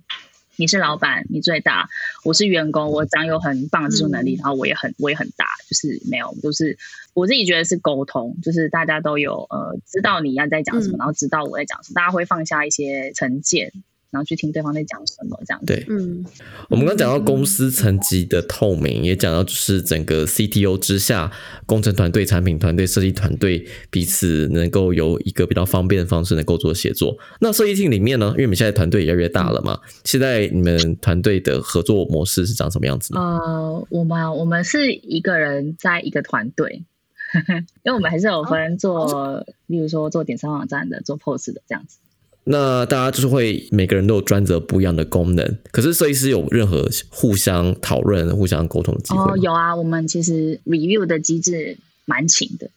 [0.61, 1.87] 你是老板，你最大；
[2.23, 6.77] 我是员工，我长有很棒的技术能力，然后我也很我也很大，就是没有，就是
[7.15, 13.73] 我自己觉得是沟通，就是大家都有呃知道你要在讲什么，然后知道我在讲什么，大家会放下一些成见。
[14.11, 15.65] 然后去听对方在讲什么，这样子。
[15.67, 16.23] 对，嗯，
[16.69, 21.31] 我们刚讲到公司层级的透明，也讲到就是整个 CTO 之下，
[21.65, 27.17] 工程团队、产品团队、设计团队彼此能够有一个比较方便的方式能够做协作。
[27.39, 33.19] 那设计厅里面呢，因为你们现在团队越来越大了嘛，现在你们团队的合作模式是长什么样子呢？
[33.21, 36.83] 呃，我们我们是一个人在一个团队，
[37.83, 41.97] 因为我们还是有分做，例如说做点餐网站的，做 POS 的这样子。
[42.43, 49.33] 那大家就是会每个人都有专责不一样的功能，可是设计师有任何互相讨论、互相沟通的机会？
[49.33, 52.71] 哦，有啊，我们其实 review 的机制蛮勤的，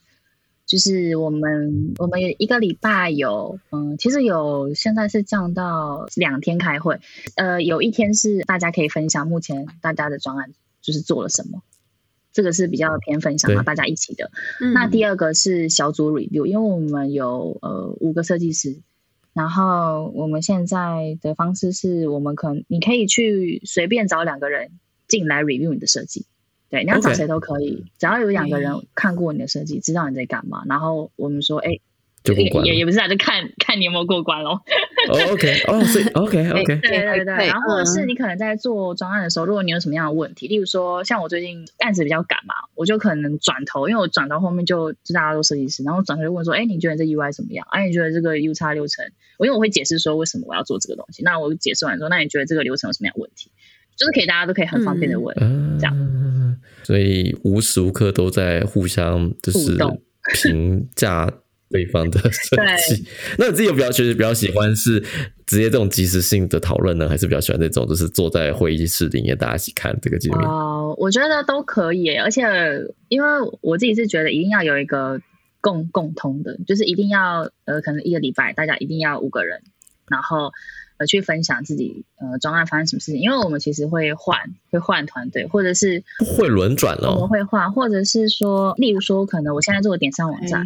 [0.66, 7.00] 就是我们我们一个礼拜有，嗯，其实有现在是降到两天开会，
[7.36, 10.50] 呃，有一天是大家可以分享目前大家的专案
[10.82, 11.62] 就是做了什么，
[12.34, 14.30] 这个是比较偏分享嘛，大家一起的。
[14.74, 18.76] 那第二个是小组 review，因为我们有呃五个设计师。
[19.34, 24.70] 然后我们现在的方式是，我们可你可以去随便找两个人
[25.06, 26.24] 进来 review 你的设计，
[26.70, 31.80] 对，你要找谁都可以，只要有两个人看过你的设计，知道你在干嘛，然后我们说，哎。
[32.64, 34.58] 也也不是啊，就看看你有没有过关喽。
[35.30, 37.46] OK，哦，所以 OK OK，对对对。
[37.46, 47.66] 然后是你可能在做专案的时候，如果你有什么样的问题，例如说像我最近案子比较赶嘛，我就可能转头，因为我转到后面就就大家都设计师，然后转头就问说，哎，你觉得这 UI 怎么样？
[47.70, 49.04] 哎，你觉得这个 U 叉流程？
[49.36, 51.22] 我因为我会解释说为什么我要做这个东西。
[51.22, 53.50] 那我解释完之后，那你觉得这个流程有什么样的问题？
[53.96, 55.36] 就是可以大家都可以很方便的问，
[55.78, 55.94] 这样。
[56.84, 59.76] 所以无时无刻都在互相就是
[60.32, 61.30] 评价。
[61.70, 63.04] 对方的设计，
[63.38, 65.00] 那你自己有比较其实比较喜欢是
[65.46, 70.40] 直接这种即时性的讨论呢，还是比较喜欢那种就是坐在会议室里面大家一起看这个界面？
[70.48, 72.42] 哦，我觉得都可以，而且
[73.08, 73.28] 因为
[73.60, 75.20] 我自己是觉得一定要有一个
[75.60, 79.62] 共共通的，就是一定要呃，可能一个礼拜大家一定要五个人，
[80.08, 80.52] 然后
[80.98, 84.38] 呃去分享自己呃专案发生什么事情，因为我们其实会换
[84.70, 86.04] 会换团队，或者是
[86.36, 90.64] 会轮转了，我们会换，或者是说，例如说可能我现在做个点上网站。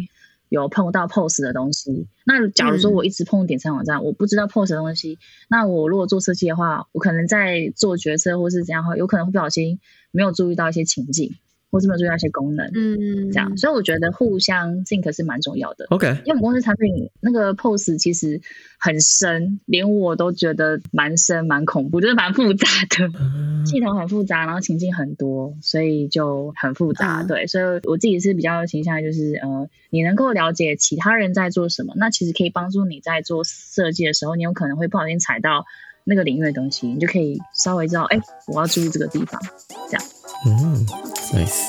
[0.49, 2.07] 有碰到 POS 的东西。
[2.25, 9.79] 那假如说我一直碰点餐网站，我不知道 POS 的东西，那我如果做设计的话，我可能在做决策或是怎样话，有可能会不小心
[10.11, 11.35] 没有注意到一些情境。
[11.71, 15.85] 或是没有注意到一些功能，嗯，这样，所以我觉得互相 think 是蛮重要的。
[15.89, 18.41] OK，因为我们公司产品那个 POS 其实
[18.79, 27.23] 很深，连我都觉得蛮深、蛮恐怖，就是蛮复杂的，系统很复杂，然后情境很多，所以就很复杂。
[27.23, 35.65] 对，所以我自己是比较倾向于就是，呃，你能够了解其他人在做什么，那其实可以帮助你在做设计的时候，你有可能会不小心踩到
[36.03, 39.39] 那个领域的东西，你就可以稍微知道，哎，我要注意这个地方，
[39.89, 40.03] 这样。
[40.45, 40.85] 嗯
[41.33, 41.67] ，nice。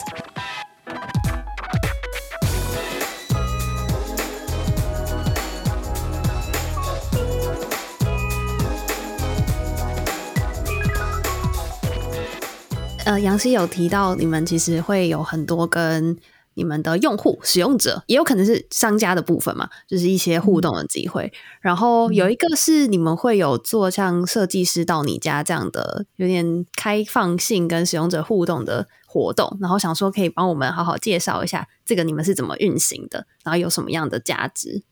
[13.04, 16.16] 呃，杨希有提到，你们其实会有很多跟。
[16.55, 21.33] 你们的用户、使用者也有可能是商家的部分嘛，就是一些互动的机会。
[21.61, 29.57] 然后有一个是你们会有做像设计师到你家这样的有点开放性跟使用者互动的活动。
[29.61, 34.83] 然后想说可以帮我们好好介绍一下这个你们是怎么运行的，然后有什么样的价值？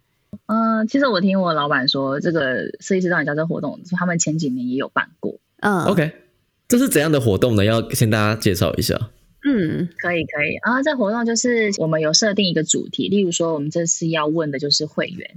[0.46, 5.40] 嗯，其实我听我老板说，这个设计师到你家这活动，他们前几年也有办过。
[5.60, 6.12] 嗯，OK，
[6.68, 7.64] 这是怎样的活动呢？
[7.64, 9.10] 要先大家介绍一下。
[9.48, 10.82] 嗯，可以可以啊。
[10.82, 15.30] 这活动就是我们有设定一个主题，例如说我们这次要问的就是会员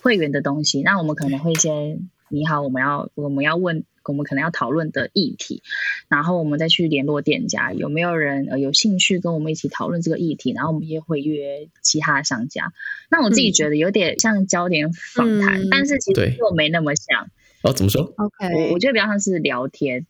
[0.00, 0.80] 会员的东西。
[0.80, 5.62] 那我们可能会先你好，我们要我们要问我们可能要讨论的议题，
[6.08, 12.72] 然后我们再去联络店家，有没有人呃有兴趣跟我们一起讨论这个议题，然后我们也会约其他的商家。
[13.10, 17.28] 那我自己觉得有点像焦点访谈，但是其实又没那么像。
[17.62, 20.06] 哦，怎么说？OK，我我觉得比较像是聊天。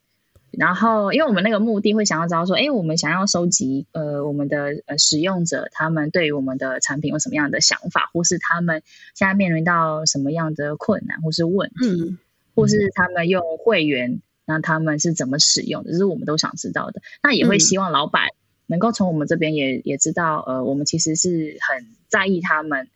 [0.51, 8.81] 然后，因为我们那个目的会想要知道说，哎，我们想要收集呃我们的呃使用者他们对于我们的产品有什么样的想法，或是他们
[9.15, 12.17] 现在面临到什么样的困难或是问题，
[12.55, 17.01] 或是他们用会员，那他们是怎么使用的，这是我们都想知道的。
[17.21, 18.29] 那也会希望老板
[18.65, 22.87] 能够从我们这边也也知道，呃，我们其实是很在意他们。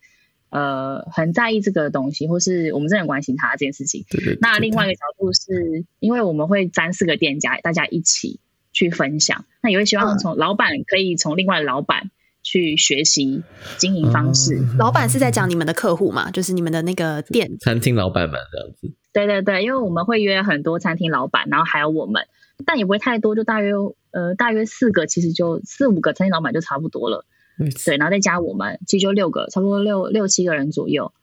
[0.54, 4.06] 呃，很在意这个东西，或是我们真的很关心他这件事情。
[4.40, 8.40] 那另外一个角度是，因为我们会三四个店家，大家一起
[8.72, 9.46] 去分享。
[9.64, 12.12] 那也会希望从老板可以从另外的老板
[12.44, 13.42] 去学习
[13.80, 14.64] 经营方式。
[14.78, 16.30] 老板是在讲你们的客户嘛？
[16.30, 18.94] 就是你们的那个店餐厅老板们这样子。
[19.12, 22.28] 对对对，因为我们会约很多餐厅老板，然后还有我们，
[22.64, 23.72] 但也不会太多，就大约
[24.12, 27.26] 呃大约四个，其实就四五个餐厅老板就差不多了。
[27.58, 31.14] 对，然后再加我们，其实就六个，差不多六六七个人左右。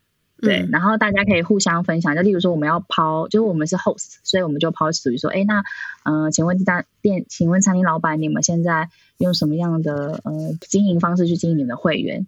[0.43, 5.63] 对，然后大家可以互相分享，就例如说我们要抛，就是我们是 host，所以我们就抛属于说，哎，那
[6.05, 8.89] 嗯，请问这家店，请问餐厅老板，你们现在
[9.19, 12.27] 用什么样的呃经营方式去经营你们的会员？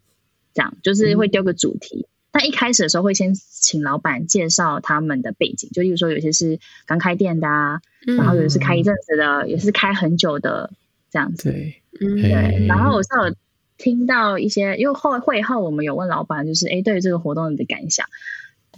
[0.52, 2.06] 这样就是会丢个主题。
[2.30, 10.70] 但一开始的时候会先请老板介绍他们的背景，就例如说有些是刚开店的啊，然后有的是开一阵子的，也是开很久的
[11.10, 11.50] 这样子。
[11.50, 13.34] 对，嗯对，然后我是有。
[13.82, 18.06] 听到一些，因为后会后我们有问老板，就是哎，对于这个活动的感想。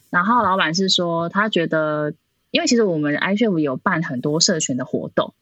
[0.08, 2.14] 然后老板是说，他觉得，
[2.50, 5.34] 因为其实我们 iChef 有办很多社群的活动，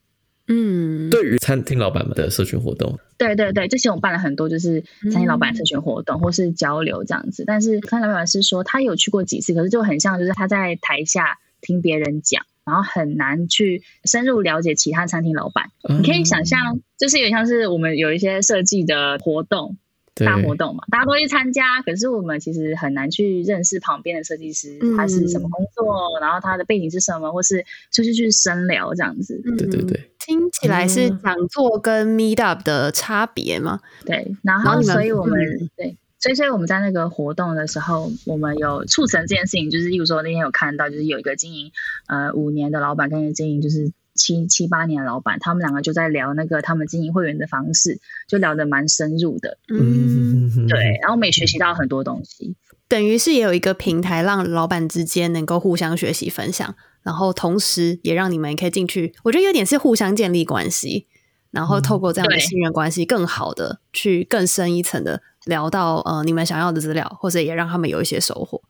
[0.48, 7.44] 嗯，对于餐厅老板们的社群活动，对对对，之前我们办了很多，就是餐厅老板社群活动或是交流这样子。
[7.46, 12.44] 但是餐厅老板是说，他有去过几次，可是就很像，就是他在台下听别人讲。
[12.64, 15.70] 然后很难去深入了解其他餐厅老板。
[15.88, 19.77] 你可以想象，就是有点像是我们有一些设计的活动、
[20.14, 29.40] 大活动嘛，大家都去参加，可是我们其实很难去认识旁边的设计师，他是什么工作，然后他的背景是什么，或是就是去深聊这样子。
[29.57, 33.81] 对对对，听起来是讲座跟 Meet Up 的差别吗？
[34.05, 35.38] 对，然后所以我们
[35.77, 35.96] 对。
[36.22, 41.72] 所以，所以我们在那个活动的时候，我们有促成这件事情，就是，例如说那天有看到，就是有一个经营
[42.06, 49.58] 呃五年的老板跟一个经营就是七七八年的老板，他们两个就在聊那个他们经营会员的方式，就聊得蛮深入的。
[49.68, 52.54] 嗯，对，然后我们也学习到很多东西，
[52.87, 61.08] 等于是也有一个平台，让老板之间能够互相学习分享，然后同时也让你们可以进去，我觉得有点是互相建立关系，
[61.50, 65.20] 然后透过这样的信任关系，更好的去更深一层的。
[65.47, 68.61] 聊到呃你们想要的资料，或者也让他们有一些收获。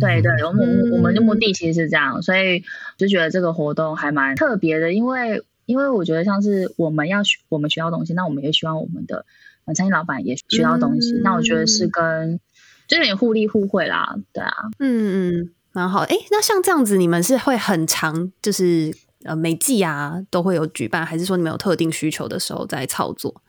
[0.00, 2.62] 对对，我们我们的目的其实是这样，所以
[2.98, 9.24] 就觉得这个活动还蛮特别的，因为因为我觉得像是我们要学我们学到东西，那我们也希望我们的
[9.66, 11.12] 餐厅老板也学到东西。
[11.22, 12.38] 那我觉得是跟
[12.88, 16.00] 就有点互利互惠啦，对啊，嗯嗯，蛮好。
[16.00, 18.94] 哎，那像这样子，你们是会很长，就是
[19.24, 23.40] 呃每季啊都会有举办，还是说你们有特定需求的时候在操作？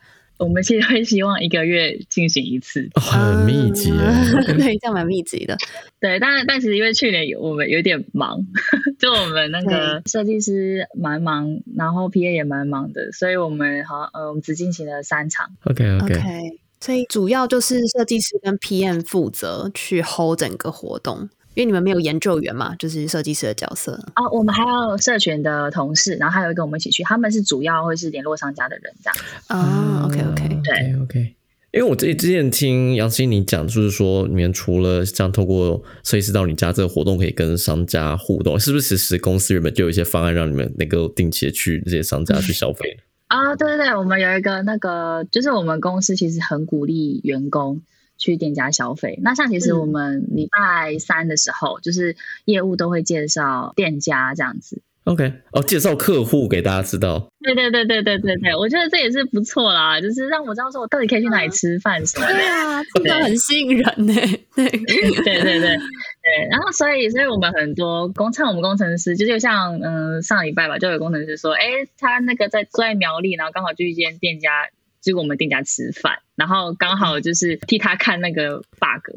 [0.44, 3.92] 我们其实会希望一个月进行一次，哦很密集。
[3.92, 5.58] 嗯 对，这样蛮密集的。
[6.00, 8.46] 对，但但其实因为去年有我们有点忙，
[9.00, 15.50] 就我们那个设计师蛮忙，然后 PA 也蛮忙的，所以我们好呃我们只进行了三场。
[15.64, 23.94] OK OK，OK，所以主要就是设计师跟 PM 负责去 hold 整个活动，因为你们没有研究员嘛，就是设计师的角色。
[24.14, 29.18] 啊，我们还有社群的同事，然后还有跟我们一起去，他们是主要会是联络商家的人，这样。
[29.48, 31.36] 啊，OK OK，对 OK OK。
[31.72, 42.98] 因为我之之前听杨欣你讲，就是说你们除了像透过设计师到你家这个活动可以跟商家互动，是不是其实公司原本就有一些方案让你们能够定期的去这些商家去消费？
[43.28, 47.82] 啊，对对对，我们有一个那个，就是我们公司其实很鼓励员工
[48.24, 49.20] 去店家消费。
[49.22, 52.16] 那像其实嗯我们礼拜三的时候，就是
[52.46, 54.82] 业务都会介绍店家这样子。
[55.04, 57.28] OK，哦，介绍客户给大家知道。
[57.42, 62.34] 对对对对对对对，我觉得这也是不错啦，就是让我知道说我到底可以去哪里吃饭什么的。
[62.34, 64.14] 对啊，这个很吸引人呢。
[64.56, 71.66] 对，对对对对，然后所以所以我们很多工像我们工程师，就就像嗯、上礼拜吧，就有工程师说，哎，
[72.00, 74.70] 他那个在住在苗栗，然后刚好去一间店家，
[75.04, 79.12] 就跟我们店家吃饭，然后刚好就是替他看那个 bug，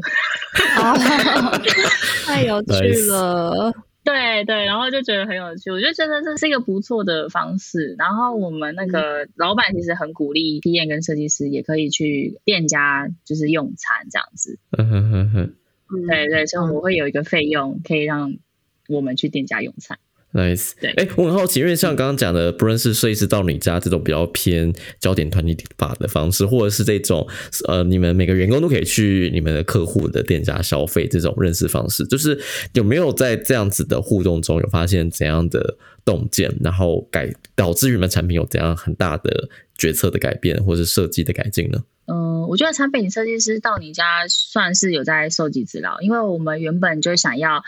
[0.79, 0.93] 哦
[2.27, 3.73] 太有趣了。
[4.07, 7.97] 对对，然后就觉得很有趣，我就觉得这是一个不错的方式。
[7.99, 15.55] 然后我们那个老板其实很鼓励 PM 跟设计师也可以去店家就是用餐这样子，嗯哼哼哼
[15.91, 18.37] 嗯对对，所以我会有一个费用可以让
[18.89, 19.99] 我们去店家用餐。
[20.37, 20.73] ，nice。
[20.81, 27.27] 对哎，我很好奇，因为像刚刚讲的，不论是设计师到你家这种比较偏焦点团体法的方式，或者是这种
[27.67, 32.39] 呃，你们每个员工都可以去你们的客户的店家消费这种认识方式，就是
[32.75, 41.83] 有没有在这样子的互动中有发现怎样的洞见，然后改导致你们产品有怎样很大的决策的改变，或是设计的改进呢？
[42.09, 47.65] 嗯，我觉得产品设计师到你家算是有在收集资料，因为我们原本就想要，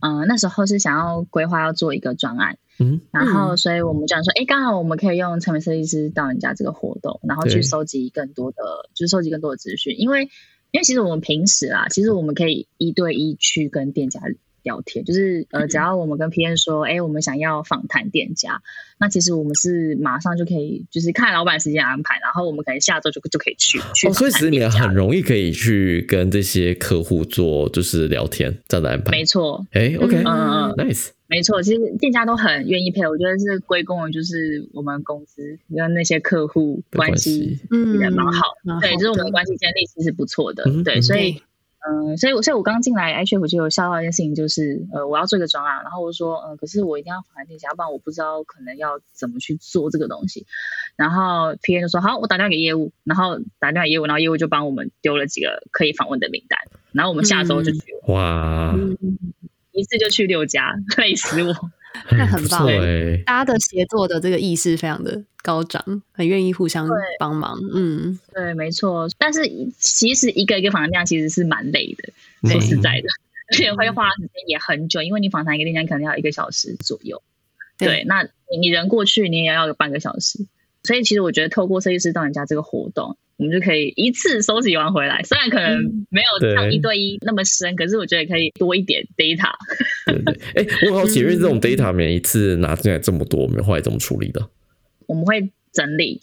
[0.00, 8.56] 嗯、那时候是想要规划要做一个专案，嗯，然后所以我们讲说，哎、刚好我们可以用产品设计师到人家这个活动，然后去收集更多的，
[8.94, 10.28] 就是收集更多的资讯，因为
[10.72, 14.20] 因为其实我们平时啊，其实我们可以一对一去跟店家
[14.66, 18.60] 聊天，就是呃，只要我们跟 PM 说，哎、我们想要访谈店家，
[18.98, 29.12] 那其实我们是马上就可以，就是看老板时间安排，然后我们可能下周就就可以去去哦，所以其实你很容易可以去跟这些客户做就是聊天这样的安排。
[29.12, 30.72] 没错，哎，OK，嗯嗯。
[30.72, 37.58] 嗯 nice，没错，其实店家都很愿意配合，我觉得是归功于就是我们公司跟那些客户关关系。
[37.70, 38.42] 也蛮好，
[38.80, 41.40] 对，就是我们的的关系建立其实不错的，对，所以
[41.86, 50.46] 对嗯，所以我所以我刚进来 iChef 就有想到一件事情，就是呃，我要做一个专案，然后我就说，呃，可是我一定要访谈店家，不然我不知道可能要怎么去做这个东西。
[50.96, 56.58] 然后 PM 就说好，我打电话给业务，然后打电话给业务，然后业务就帮我们丢了几个可以访问的名单，
[56.92, 58.96] 然后我们下周就去，哇，嗯
[59.72, 61.52] 一次就去六家， 累死我。
[62.12, 62.66] 那很棒
[63.24, 66.88] 大家的协作的这个意识非常的高涨，很愿意互相
[67.18, 67.58] 帮忙。
[67.72, 69.08] 嗯，对，没错。
[69.18, 69.40] 但是
[69.78, 73.06] 其实一个一个访谈量其实是蛮累的，说实在的，
[73.50, 77.22] 而且会花时间也很久，因为你访谈一个店家可能要一个小时左右。
[77.78, 80.46] 对对，那你你人过去，你也要有半个小时。
[80.82, 85.22] 所以其实我觉得透过设计师到你家这个活动，我们就可以一次收集完回来。
[85.22, 89.50] 虽然可能没有像一对一那么深，可是我觉得可以多一点 data。
[90.06, 90.40] 对对。
[90.54, 94.48] 哎，我好奇，因为这种 data 每一次拿进来这么多，我们后来怎么处理的？
[95.06, 96.22] 我们会整理，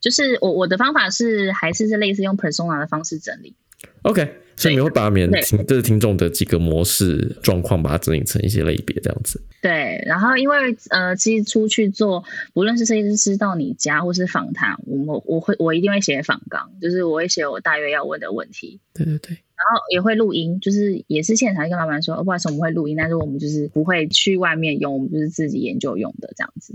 [0.00, 3.54] 就是我我的方法是还是是类似用 persona 的方式整理。
[4.02, 9.42] OK，所以你会把你们对听这是听众的几个模式状况，把它整理成一些类别这样子。
[9.62, 26.74] 对，然后因为呃，其实出去做，不论是设计师到你家或是访谈，我们我会我一定会写访纲，就是我会写我大约要问的问题，对对对，然后也会录音，就是也是现场跟老板说，哦，不好意思，我们会录音，但是我们就是不会去外面用，我们就是自己研究用的这样子。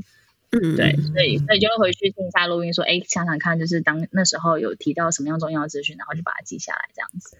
[0.51, 7.35] 嗯，对，所以所以就会回去听一下录音，说，哎，想想看，就是当那时候有提到什么样重要的资讯，然后就把它记下来这样子。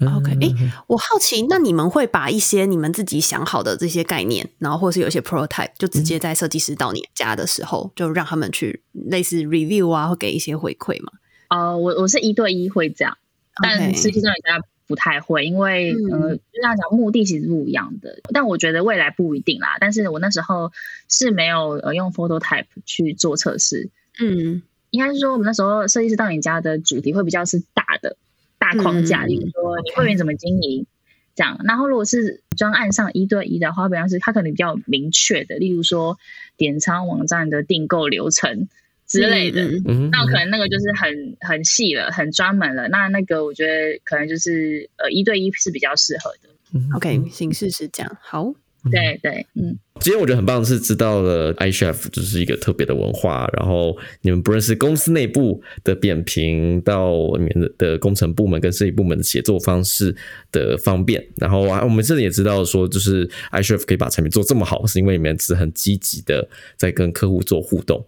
[0.00, 11.12] OK，诶嗯我好奇，那你们会把一些你们自己想好的这些概念，然后或是有一些 prototype，就直接在设计师到你家的时候，就让他们去类似 review 啊，或给一些回馈嘛？
[11.48, 13.18] 呃，我我是一对一会这样，
[13.62, 18.20] 但实际上人家不太会，因为嗯呃，就这样讲，目的其实不一样的。
[18.32, 19.76] 但我觉得未来不一定啦。
[19.80, 20.72] 但是我那时候
[21.08, 28.16] 是没有呃用 phototype 去做测试，嗯应该是说我们那时候设计师到你家的主题会比较是大的
[28.60, 30.86] 大框架，嗯例如说你会员怎么经营。
[31.32, 36.18] 这样，然后如果是专案上一对一的话，比方是它可能比较明确的，例如说
[36.56, 38.68] 点餐网站的订购流程
[39.06, 39.62] 之类的。
[39.62, 42.88] 嗯嗯嗯，那可能那个就是很很细了，很专门了。
[42.88, 46.50] 那那个我觉得可能就是呃一对一是比较适合的。
[46.74, 48.16] 嗯 OK，形式是这样。
[48.20, 48.52] 好，
[48.90, 60.14] 对对，嗯，今天我觉得很棒，是知道了 iChef 就是一个特别的文化，然后你们不论是公司内部的扁平，到你们的工程部门跟设计部门的协作方式
[60.50, 68.06] 的方便，然后啊，我们这里也知道说，就是 iChef 可以把产品做这么好，是因为你们是很积极的在跟客户做互动。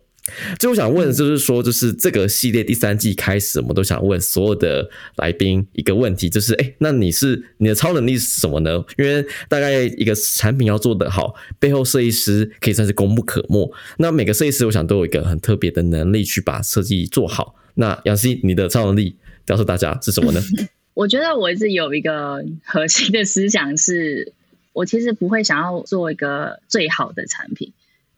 [0.58, 8.82] 就我想问就是说，就是这个系列第三季开始，我们都想问所有的来宾一个问题，就是哎，那你是你的超能力是什么呢？
[8.96, 13.68] 因为大概一个产品要做得好，背后设计师可以算是功不可没。
[13.98, 17.56] 那每个设计师，我想都有一个很特别的能力去把设计做好。
[17.74, 19.16] 那杨希，你的超能力
[19.46, 20.40] 告诉大家是什么呢？
[20.94, 24.34] 我觉得我一直有一个核心的思想是，
[24.72, 27.72] 我其实不会想要做一个最好的产品，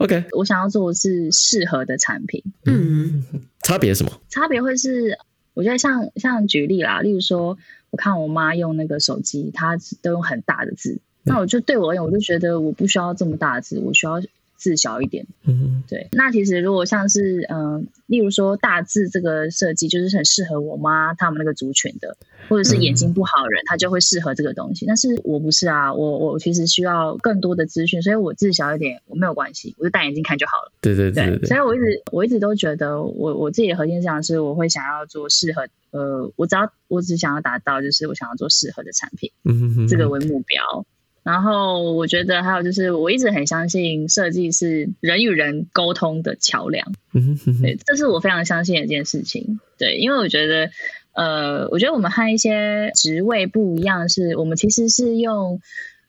[0.05, 2.43] OK，我想要做的是适合的产品。
[2.67, 3.25] 嗯
[3.65, 4.13] 差别什么？
[4.29, 5.19] 差别会是，
[5.55, 7.57] 我觉得像像举例啦，例如说，
[7.91, 14.21] 我看我妈用那个手机，她都用很大的字，那我就对我而言，我就觉得我不需要这么大的字，我需要
[14.57, 15.27] 字小一点。
[15.47, 22.19] 嗯对，那其实如果像是嗯、呃例如说大字这个设计，就是很适合我妈他们那个族群的，
[22.51, 24.85] 或者是眼睛不好的人，他就会适合这个东西。
[24.85, 30.73] 但是我不是啊，我我其实需要更多的资讯，所以我字小一点我没有关系，我就戴眼镜看就好了。
[30.83, 40.85] 对对对对，对所以我一直我一直都觉得我我自己的核心思想是，我会想要做适合呃，我只要我只想要达到就是我想要做适合的产品，嗯这个为目标。
[41.25, 46.93] 然后我觉得还有就是，我一直很相信设计是人与人沟通的桥梁，
[47.63, 49.59] 对，这是我非常相信的一件事情。
[49.79, 50.71] 对，因为我觉得，
[51.15, 55.63] 呃，我觉得我们和一些职位不一样，是我们其实是用，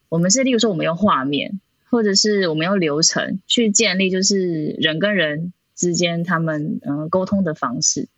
[0.10, 8.10] 我们是例如说我们用画面，或者是我们用流程去建立，就是人跟人之间他们嗯、呃沟通的方式，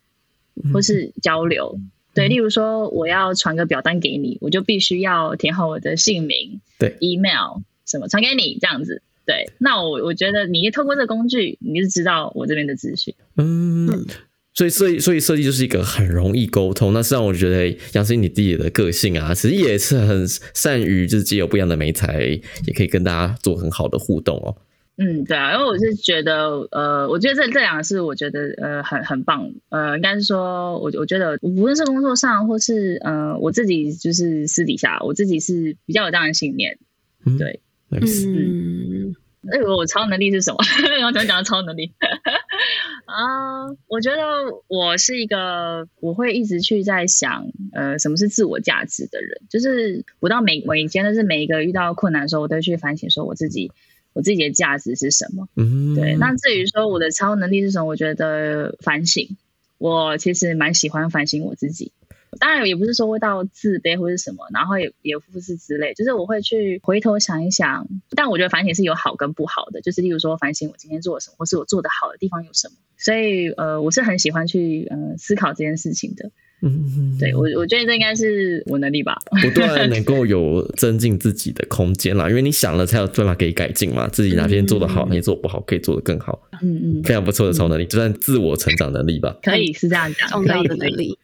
[0.72, 1.78] 或是交流。
[2.18, 9.02] 对，例如说我要传个表单给你，我就必须要填好我的姓名、对 email 什么传给你这样子。
[9.24, 13.14] 对，那我我觉得你透过这个工具，你就知道我这边的资讯。
[13.36, 14.04] 嗯，
[14.52, 16.92] 所以设计，所以设计就是一个很容易沟通。
[16.92, 22.20] 那实际上，我觉得杨思你自己的个性啊，其实也是很善于就是借由不一样的媒材，
[22.66, 24.56] 也可以跟大家做很好的互动哦。
[24.98, 36.78] 嗯，对啊，因为我是觉得，呃，我觉得这这两个是我觉得呃很很棒，呃，应该是说，我我觉得无论是工作上或是呃我自己就是私底下，我自己是比较有这样的信念。
[37.24, 40.58] 嗯对嗯那我超能力是什么？
[41.06, 41.92] 我怎么讲到超能力？
[43.06, 44.20] 啊、我觉得
[44.66, 49.40] 我是一个我会一直去在想，呃，什么是自我价值的人。
[49.48, 53.70] 就是我到每每一天，都是每一个遇到困难的时候，我都会去反省，说我自己
[54.18, 55.48] 我自己的价值是什么。
[55.54, 59.36] 嗯，对，那至于说我的超能力是什么，我觉得反省，
[59.78, 61.92] 我其实蛮喜欢反省我自己。
[62.40, 67.86] 当然也不是说会到自卑或是什么，然后也也不是之类，就是我会去回头想一想。
[68.10, 72.74] 但我觉得反省是有好跟不好的，就是例如说反省我今天做了什么，或是我做的好的地方有什么。
[72.96, 76.32] 所以呃，我是很喜欢去呃思考这件事情的。
[76.60, 79.16] 嗯，对我我觉得这应该是我能力吧。
[79.42, 84.08] 不断能够有增进自己的空间啦，因为你想了才有办法可以改进嘛。
[84.08, 86.40] 自己哪边做得好，哪边做不好，可以做得更好。
[86.62, 89.36] 嗯嗯，非常不错的超能力，就算自我成长能力吧。
[89.42, 90.62] 可以是这样讲，重要。
[90.64, 91.16] 的能力。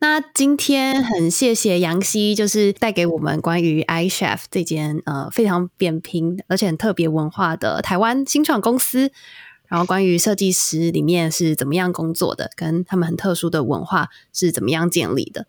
[0.00, 9.10] 那今天很谢谢杨希，就是带给我们关于 iChef 这间呃非常扁平而且很特别文化的台湾新创公司，
[9.68, 15.46] 然后关于设计师里面是怎么样工作的，跟他们很特殊的文化是怎么样建立的。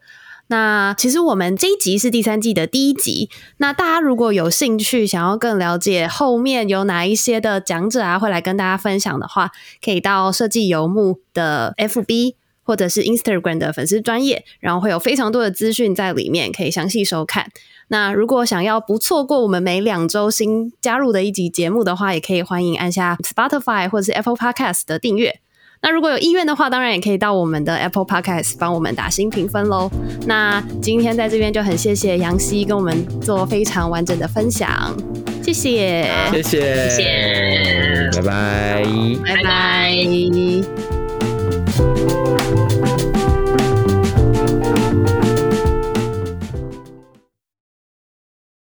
[0.51, 3.29] 那其实我们这一集是第三季的第一集。
[3.57, 9.51] 那大家如果有兴趣，想要更了解后面有哪一些的讲者啊，会来跟大家分享的话，
[9.83, 17.51] 可以到设计游牧的 FB 或者是 Instagram 的粉丝专业，然后会有非常多的资讯在里面，可以详细收看。
[17.89, 25.39] 那如果想要不错过我们每两周新加入的一集节目的话，也可以欢迎按下 Spotify 或者是 Apple Podcast 的订阅。
[25.81, 29.89] 那如果有意愿的话，当然也可以到我们的 Apple Podcast 帮我们打新评分喽。
[30.27, 34.93] 那今天在这边就很谢谢杨希跟我们做非常完整的分享，
[35.41, 38.83] 谢谢，谢谢，谢谢拜拜。
[39.25, 39.95] 拜拜。